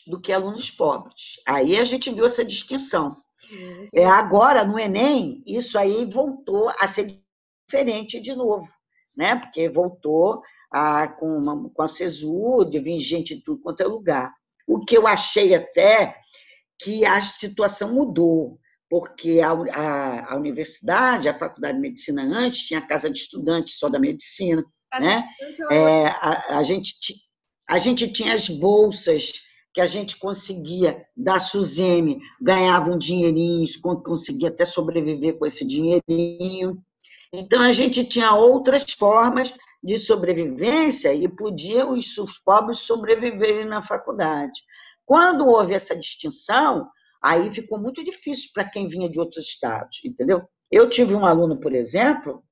[0.07, 1.39] do que alunos pobres.
[1.45, 3.15] Aí a gente viu essa distinção.
[3.93, 7.07] É, agora, no Enem, isso aí voltou a ser
[7.67, 8.67] diferente de novo,
[9.15, 9.35] né?
[9.35, 10.41] porque voltou
[10.71, 14.33] a, com, uma, com a CESU, de vir gente de tudo quanto é lugar.
[14.67, 16.19] O que eu achei até
[16.79, 18.59] que a situação mudou,
[18.89, 23.77] porque a, a, a, universidade, a faculdade de medicina antes, tinha a casa de estudantes
[23.77, 25.23] só da medicina, a né?
[25.71, 26.93] É, a, a, gente,
[27.67, 33.65] a gente tinha as bolsas que a gente conseguia da Suzeme, ganhava um dinheirinho,
[34.03, 36.81] conseguia até sobreviver com esse dinheirinho.
[37.31, 39.53] Então, a gente tinha outras formas
[39.83, 44.59] de sobrevivência e podiam os pobres sobreviverem na faculdade.
[45.07, 46.91] Quando houve essa distinção,
[47.23, 50.41] aí ficou muito difícil para quem vinha de outros estados, entendeu?
[50.69, 52.43] Eu tive um aluno, por exemplo,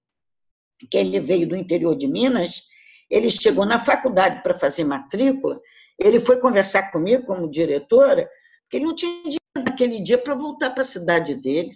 [0.90, 2.64] que ele veio do interior de Minas,
[3.10, 5.60] ele chegou na faculdade para fazer matrícula,
[6.00, 8.26] ele foi conversar comigo como diretora,
[8.70, 11.76] que ele não tinha dinheiro naquele dia para voltar para a cidade dele,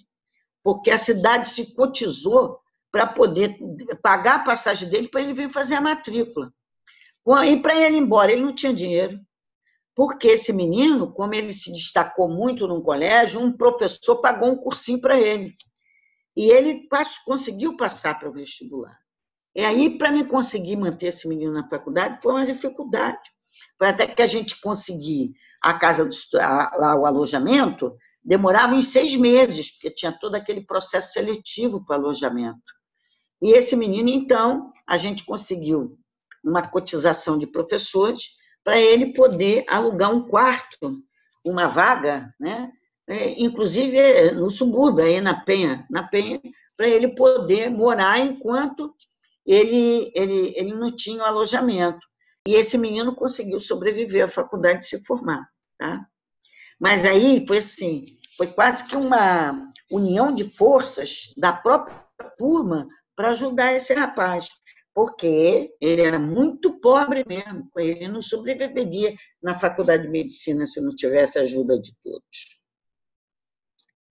[0.64, 2.58] porque a cidade se cotizou
[2.90, 3.58] para poder
[4.02, 6.54] pagar a passagem dele para ele vir fazer a matrícula.
[7.46, 9.20] E para ele ir embora, ele não tinha dinheiro
[10.00, 15.02] porque esse menino, como ele se destacou muito no colégio, um professor pagou um cursinho
[15.02, 15.54] para ele.
[16.38, 16.88] E ele
[17.26, 18.98] conseguiu passar para o vestibular.
[19.54, 23.20] E aí, para mim conseguir manter esse menino na faculdade, foi uma dificuldade.
[23.78, 27.94] Foi até que a gente conseguir a casa do, lá o alojamento,
[28.24, 32.72] demorava em seis meses, porque tinha todo aquele processo seletivo para alojamento.
[33.42, 36.00] E esse menino, então, a gente conseguiu
[36.42, 38.40] uma cotização de professores,
[38.70, 41.02] para ele poder alugar um quarto,
[41.44, 42.72] uma vaga, né?
[43.08, 46.40] É, inclusive no subúrbio, aí na Penha, na Penha,
[46.78, 48.94] para ele poder morar enquanto
[49.44, 51.98] ele, ele, ele não tinha o alojamento.
[52.48, 56.06] E esse menino conseguiu sobreviver à faculdade se formar, tá?
[56.80, 58.04] Mas aí foi assim,
[58.38, 59.52] foi quase que uma
[59.92, 61.96] união de forças da própria
[62.38, 64.48] turma para ajudar esse rapaz,
[65.00, 70.94] porque ele era muito pobre mesmo, ele não sobreviveria na faculdade de medicina se não
[70.94, 72.60] tivesse a ajuda de todos.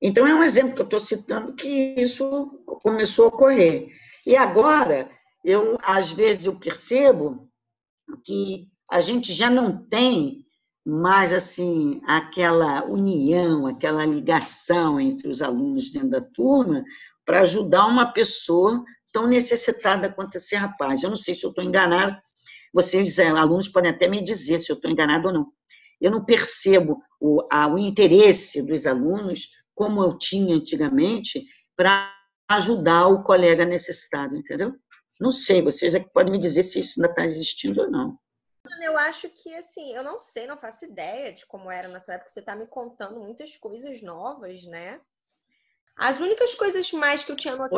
[0.00, 3.90] Então, é um exemplo que eu estou citando que isso começou a ocorrer.
[4.26, 5.10] E agora,
[5.44, 7.46] eu às vezes eu percebo
[8.24, 10.46] que a gente já não tem
[10.86, 16.82] mais assim aquela união, aquela ligação entre os alunos dentro da turma
[17.26, 18.82] para ajudar uma pessoa
[19.18, 21.02] tão necessitada quanto esse rapaz.
[21.02, 22.16] Eu não sei se eu estou enganado,
[22.72, 25.52] vocês, é, alunos, podem até me dizer se eu estou enganado ou não.
[26.00, 31.42] Eu não percebo o, a, o interesse dos alunos, como eu tinha antigamente,
[31.74, 32.14] para
[32.48, 34.72] ajudar o colega necessitado, entendeu?
[35.20, 38.16] Não sei, vocês é que podem me dizer se isso ainda está existindo ou não.
[38.80, 42.28] Eu acho que, assim, eu não sei, não faço ideia de como era nessa época.
[42.28, 45.00] Você está me contando muitas coisas novas, né?
[45.96, 47.74] As únicas coisas mais que eu tinha notado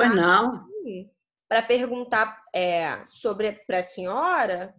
[1.51, 4.73] para perguntar é, sobre para a senhora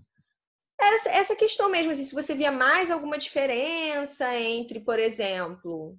[0.79, 5.95] era essa questão mesmo, assim, se você via mais alguma diferença entre, por exemplo,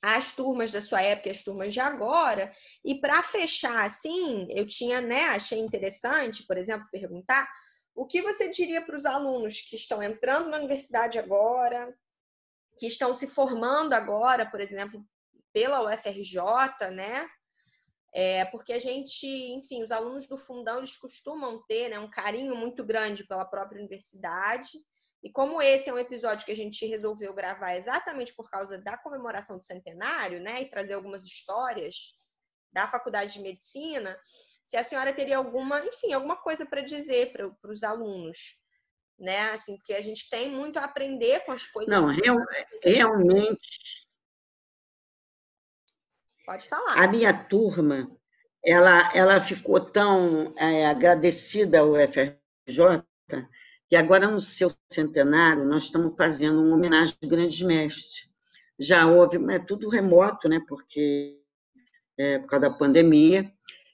[0.00, 2.50] as turmas da sua época e as turmas de agora.
[2.82, 7.50] E para fechar assim, eu tinha, né, achei interessante, por exemplo, perguntar
[7.94, 11.92] o que você diria para os alunos que estão entrando na universidade agora,
[12.78, 15.04] que estão se formando agora, por exemplo,
[15.52, 17.28] pela UFRJ, né?
[18.12, 22.56] É, porque a gente, enfim, os alunos do fundão eles costumam ter né, um carinho
[22.56, 24.70] muito grande pela própria universidade.
[25.22, 28.96] E como esse é um episódio que a gente resolveu gravar exatamente por causa da
[28.98, 32.16] comemoração do centenário, né, e trazer algumas histórias
[32.72, 34.18] da Faculdade de Medicina,
[34.62, 38.60] se a senhora teria alguma, enfim, alguma coisa para dizer para os alunos,
[39.18, 39.50] né?
[39.50, 41.92] Assim, porque a gente tem muito a aprender com as coisas.
[41.92, 42.38] Não, real,
[42.82, 44.08] realmente.
[46.50, 47.00] Pode falar.
[47.00, 48.10] A minha turma,
[48.64, 53.04] ela, ela ficou tão é, agradecida ao FRJ
[53.88, 58.28] que agora no seu centenário nós estamos fazendo uma homenagem aos grandes mestres.
[58.76, 60.60] Já houve, é tudo remoto, né?
[60.66, 61.38] Porque
[62.18, 63.48] é, por causa da pandemia,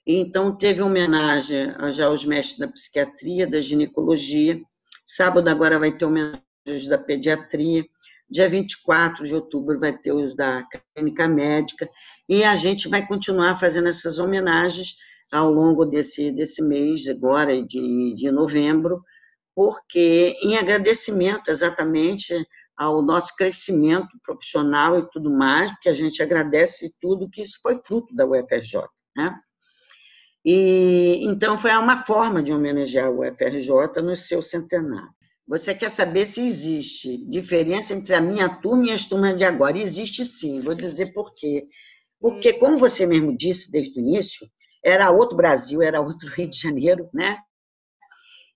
[0.07, 4.63] então, teve homenagem já aos mestres da psiquiatria, da ginecologia.
[5.05, 7.85] Sábado agora vai ter homenagens da pediatria.
[8.29, 10.65] Dia 24 de outubro vai ter os da
[10.95, 11.89] clínica médica.
[12.29, 14.97] E a gente vai continuar fazendo essas homenagens
[15.33, 19.03] ao longo desse, desse mês, agora, de, de novembro,
[19.55, 22.35] porque em agradecimento exatamente
[22.77, 27.81] ao nosso crescimento profissional e tudo mais, porque a gente agradece tudo que isso foi
[27.85, 28.83] fruto da UFRJ,
[29.17, 29.35] né?
[30.45, 35.16] E então foi uma forma de homenagear o UFRJ no seu centenário.
[35.47, 39.79] Você quer saber se existe diferença entre a minha turma e as turmas de agora?
[39.79, 41.67] Existe sim, vou dizer por quê.
[42.21, 44.47] Porque, como você mesmo disse desde o início,
[44.85, 47.39] era outro Brasil, era outro Rio de Janeiro, né?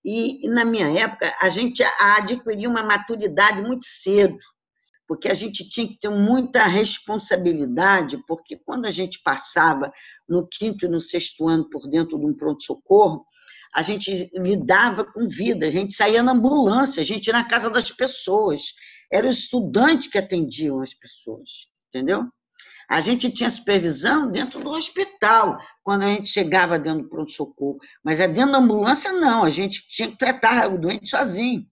[0.03, 4.37] E, na minha época, a gente adquiriu uma maturidade muito cedo
[5.11, 9.91] porque a gente tinha que ter muita responsabilidade, porque quando a gente passava
[10.25, 13.25] no quinto e no sexto ano por dentro de um pronto-socorro,
[13.73, 17.69] a gente lidava com vida, a gente saía na ambulância, a gente ia na casa
[17.69, 18.73] das pessoas,
[19.11, 22.25] era os estudantes que atendiam as pessoas, entendeu?
[22.89, 28.19] A gente tinha supervisão dentro do hospital, quando a gente chegava dentro do pronto-socorro, mas
[28.19, 31.65] é dentro da ambulância, não, a gente tinha que tratar o doente sozinho.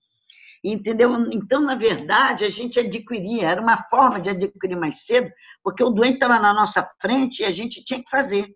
[0.63, 1.13] Entendeu?
[1.31, 5.29] Então, na verdade, a gente adquiria, era uma forma de adquirir mais cedo,
[5.61, 8.47] porque o doente estava na nossa frente e a gente tinha que fazer.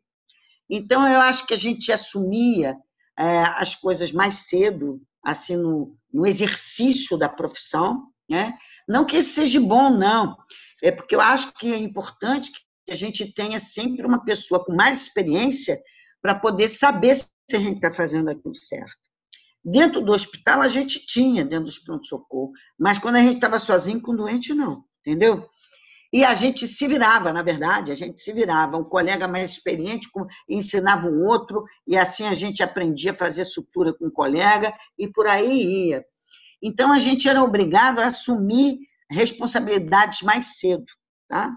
[0.70, 2.78] Então, eu acho que a gente assumia
[3.18, 8.58] é, as coisas mais cedo, assim, no, no exercício da profissão, né?
[8.88, 10.36] Não que isso seja bom, não.
[10.82, 12.52] É porque eu acho que é importante
[12.86, 15.82] que a gente tenha sempre uma pessoa com mais experiência
[16.22, 18.98] para poder saber se a gente está fazendo aquilo certo.
[19.64, 24.02] Dentro do hospital, a gente tinha, dentro dos pronto-socorro, mas quando a gente estava sozinho
[24.02, 25.48] com o doente, não, entendeu?
[26.14, 28.78] E a gente se virava, na verdade, a gente se virava.
[28.78, 30.08] Um colega mais experiente
[30.48, 35.08] ensinava um outro, e assim a gente aprendia a fazer sutura com o colega, e
[35.08, 36.06] por aí ia.
[36.62, 38.78] Então, a gente era obrigado a assumir
[39.10, 40.86] responsabilidades mais cedo,
[41.28, 41.52] tá?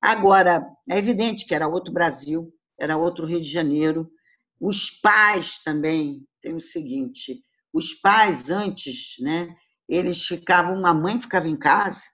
[0.00, 4.10] Agora, é evidente que era outro Brasil, era outro Rio de Janeiro,
[4.58, 9.54] os pais também tem o seguinte: os pais antes, né,
[9.86, 12.13] eles ficavam, uma mãe ficava em casa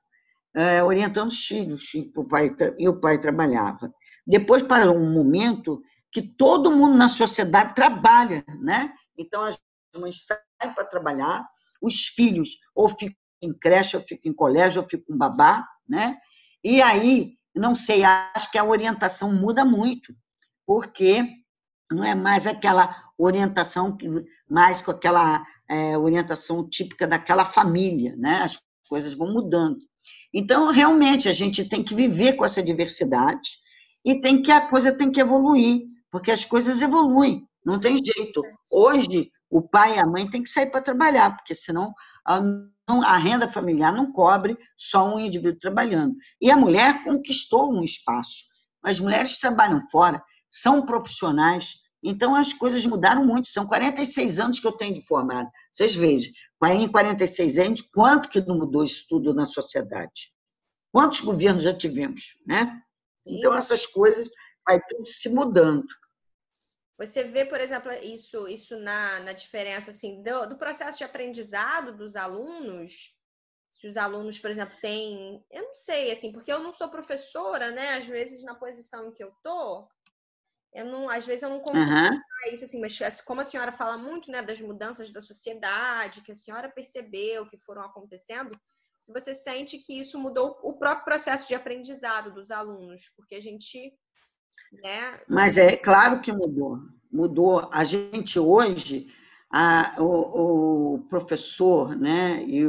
[0.55, 3.93] é, orientando os filhos, e o, pai, e o pai trabalhava.
[4.27, 5.83] Depois parou um momento
[6.13, 8.93] que todo mundo na sociedade trabalha, né?
[9.17, 9.59] Então as
[9.97, 11.49] mães saem para trabalhar,
[11.81, 16.19] os filhos ou ficam em creche, ou ficam em colégio, ou ficam com babá, né?
[16.63, 20.15] E aí, não sei, acho que a orientação muda muito,
[20.67, 21.27] porque
[21.91, 23.97] não é mais aquela orientação
[24.49, 28.43] mais com aquela é, orientação típica daquela família, né?
[28.43, 29.79] As coisas vão mudando.
[30.33, 33.59] Então, realmente, a gente tem que viver com essa diversidade
[34.05, 38.43] e tem que a coisa tem que evoluir, porque as coisas evoluem, não tem jeito.
[38.73, 41.93] Hoje, o pai e a mãe têm que sair para trabalhar, porque senão
[42.25, 42.41] a,
[43.05, 46.15] a renda familiar não cobre só um indivíduo trabalhando.
[46.41, 48.45] E a mulher conquistou um espaço.
[48.83, 53.49] As mulheres trabalham fora, são profissionais, então as coisas mudaram muito.
[53.49, 55.51] São 46 anos que eu tenho de formado.
[55.73, 56.33] Vocês vejam,
[56.65, 60.33] em 46 anos, quanto que não mudou isso tudo na sociedade?
[60.93, 62.81] Quantos governos já tivemos, né?
[63.27, 64.29] Então essas coisas
[64.67, 65.87] vai tudo se mudando.
[66.99, 71.97] Você vê, por exemplo, isso, isso na, na diferença assim, do, do processo de aprendizado
[71.97, 73.19] dos alunos,
[73.71, 77.71] se os alunos, por exemplo, têm, eu não sei, assim, porque eu não sou professora,
[77.71, 77.95] né?
[77.95, 79.89] Às vezes na posição em que eu tô,
[80.73, 82.21] eu não, às vezes eu não consigo uhum.
[82.53, 86.35] isso assim, mas como a senhora fala muito, né, das mudanças da sociedade, que a
[86.35, 88.51] senhora percebeu que foram acontecendo,
[89.01, 93.41] se você sente que isso mudou o próprio processo de aprendizado dos alunos, porque a
[93.41, 93.93] gente
[94.73, 95.21] né?
[95.29, 96.79] Mas é claro que mudou.
[97.11, 97.69] Mudou.
[97.73, 99.09] A gente hoje,
[99.51, 102.65] a, o, o, professor, né, e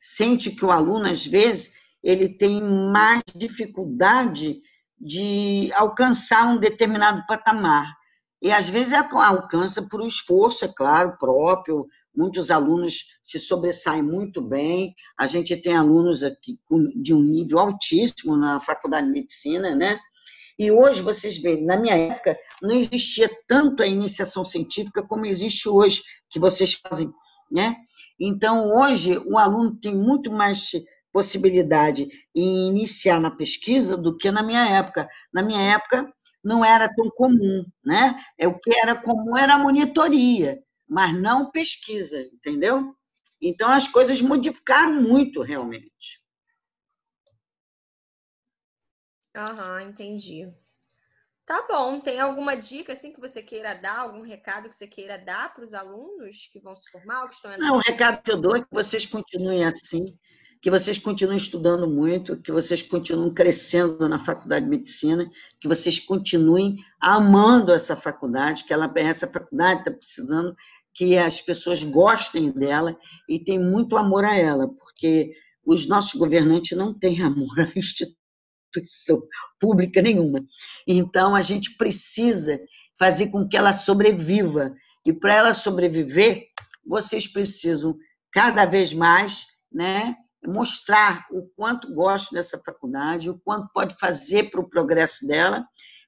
[0.00, 1.72] sente que o aluno, às vezes,
[2.02, 4.62] ele tem mais dificuldade
[5.00, 7.96] de alcançar um determinado patamar.
[8.42, 11.86] E, às vezes, alcança por um esforço, é claro, próprio.
[12.14, 14.94] Muitos alunos se sobressaem muito bem.
[15.18, 16.58] A gente tem alunos aqui
[16.96, 19.98] de um nível altíssimo na faculdade de medicina, né?
[20.58, 25.66] E hoje, vocês veem, na minha época, não existia tanto a iniciação científica como existe
[25.68, 27.10] hoje, que vocês fazem.
[27.50, 27.76] Né?
[28.18, 30.70] Então, hoje, o aluno tem muito mais
[31.12, 35.08] possibilidade em iniciar na pesquisa do que na minha época.
[35.32, 37.64] Na minha época, não era tão comum.
[37.84, 38.14] Né?
[38.38, 42.94] É, o que era comum era monitoria, mas não pesquisa, entendeu?
[43.40, 46.20] Então, as coisas modificaram muito, realmente.
[49.34, 50.52] Aham, entendi.
[51.46, 52.00] Tá bom.
[52.00, 55.64] Tem alguma dica assim que você queira dar, algum recado que você queira dar para
[55.64, 57.68] os alunos que vão se formar ou que estão entrando?
[57.68, 60.16] Não, o recado que eu dou é que vocês continuem assim,
[60.60, 65.98] que vocês continuem estudando muito, que vocês continuem crescendo na faculdade de medicina, que vocês
[65.98, 70.54] continuem amando essa faculdade, que ela essa faculdade está precisando
[70.92, 72.96] que as pessoas gostem dela
[73.28, 75.32] e tem muito amor a ela, porque
[75.64, 79.22] os nossos governantes não têm amor à instituição
[79.58, 80.44] pública nenhuma.
[80.86, 82.60] Então, a gente precisa
[82.98, 84.74] fazer com que ela sobreviva.
[85.06, 86.44] E para ela sobreviver,
[86.84, 87.96] vocês precisam
[88.30, 94.60] cada vez mais né, mostrar o quanto gostam dessa faculdade, o quanto pode fazer para
[94.60, 95.64] o progresso dela,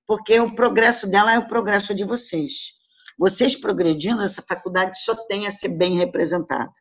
[0.06, 2.72] porque o progresso dela é o progresso de vocês.
[3.18, 6.72] Vocês progredindo, essa faculdade só tem a ser bem representada.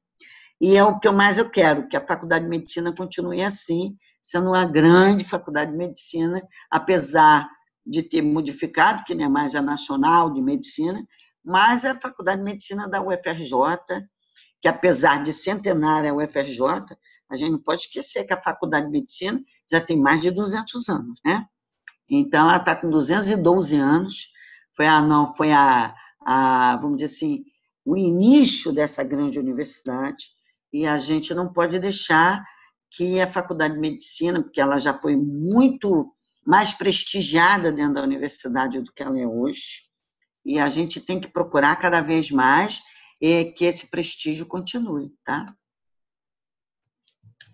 [0.59, 3.95] E é o que eu mais eu quero, que a faculdade de medicina continue assim,
[4.21, 7.49] sendo uma grande faculdade de medicina, apesar
[7.85, 11.03] de ter modificado, que não é mais a nacional de medicina,
[11.43, 14.05] mas a faculdade de medicina da UFRJ,
[14.61, 16.61] que apesar de centenária a UFRJ,
[17.31, 20.89] a gente não pode esquecer que a faculdade de medicina já tem mais de 200
[20.89, 21.45] anos, né?
[22.09, 24.27] Então, ela está com 212 anos,
[24.75, 27.45] foi a, não, foi a, a, vamos dizer assim,
[27.85, 30.25] o início dessa grande universidade,
[30.73, 32.43] e a gente não pode deixar
[32.91, 36.13] que a Faculdade de Medicina, porque ela já foi muito
[36.45, 39.83] mais prestigiada dentro da universidade do que ela é hoje,
[40.43, 42.81] e a gente tem que procurar cada vez mais
[43.21, 45.45] é, que esse prestígio continue, tá?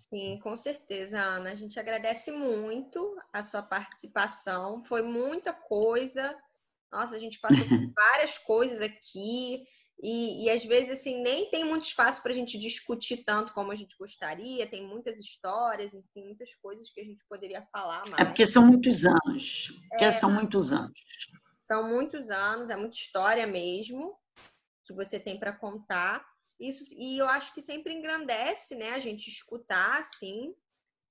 [0.09, 1.51] Sim, com certeza, Ana.
[1.51, 4.81] A gente agradece muito a sua participação.
[4.85, 6.33] Foi muita coisa.
[6.89, 9.65] Nossa, a gente passou por várias coisas aqui.
[10.01, 13.71] E, e, às vezes assim nem tem muito espaço para a gente discutir tanto como
[13.71, 14.65] a gente gostaria.
[14.67, 18.21] Tem muitas histórias, enfim, muitas coisas que a gente poderia falar mais.
[18.21, 19.73] É porque são muitos anos.
[19.89, 21.01] Porque é, são muitos anos.
[21.59, 24.15] São muitos anos, é muita história mesmo
[24.85, 26.25] que você tem para contar.
[26.59, 28.91] Isso e eu acho que sempre engrandece, né?
[28.91, 30.55] A gente escutar assim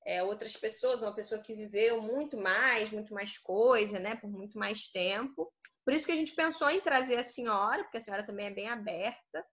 [0.05, 4.16] é, outras pessoas, uma pessoa que viveu muito mais, muito mais coisa, né?
[4.16, 5.53] Por muito mais tempo.
[5.84, 8.51] Por isso que a gente pensou em trazer a senhora, porque a senhora também é
[8.51, 9.44] bem aberta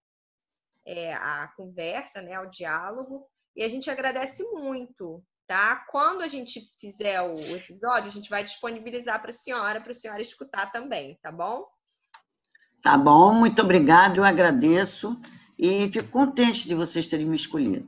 [0.86, 3.28] é, à conversa, né, ao diálogo.
[3.56, 5.86] e a gente agradece muito, tá?
[5.90, 9.96] Quando a gente fizer o episódio, a gente vai disponibilizar para a senhora, para a
[9.96, 11.68] senhora escutar também, tá bom?
[12.82, 15.16] Tá bom, muito obrigado, eu agradeço
[15.58, 17.88] e fico contente de vocês terem me escolhido.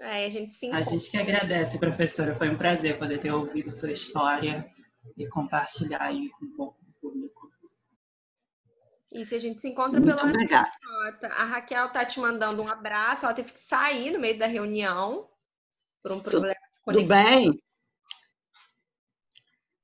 [0.00, 2.34] É, a gente se A gente que agradece, professora.
[2.34, 4.66] Foi um prazer poder ter ouvido sua história
[5.16, 7.50] e compartilhar aí com o público.
[9.12, 10.70] Isso, a gente se encontra Muito pelo obrigada.
[11.36, 13.26] A Raquel tá te mandando um abraço.
[13.26, 15.28] Ela teve que sair no meio da reunião
[16.02, 17.62] por um problema de Tudo bem?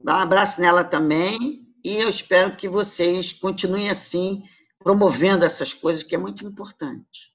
[0.00, 4.42] Dá um abraço nela também e eu espero que vocês continuem assim,
[4.86, 7.34] promovendo essas coisas, que é muito importante.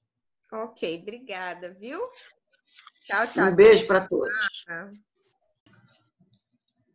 [0.54, 2.00] Ok, obrigada, viu?
[3.04, 3.50] Tchau, tchau.
[3.50, 4.32] Um beijo para todos.
[4.64, 4.90] Tchau.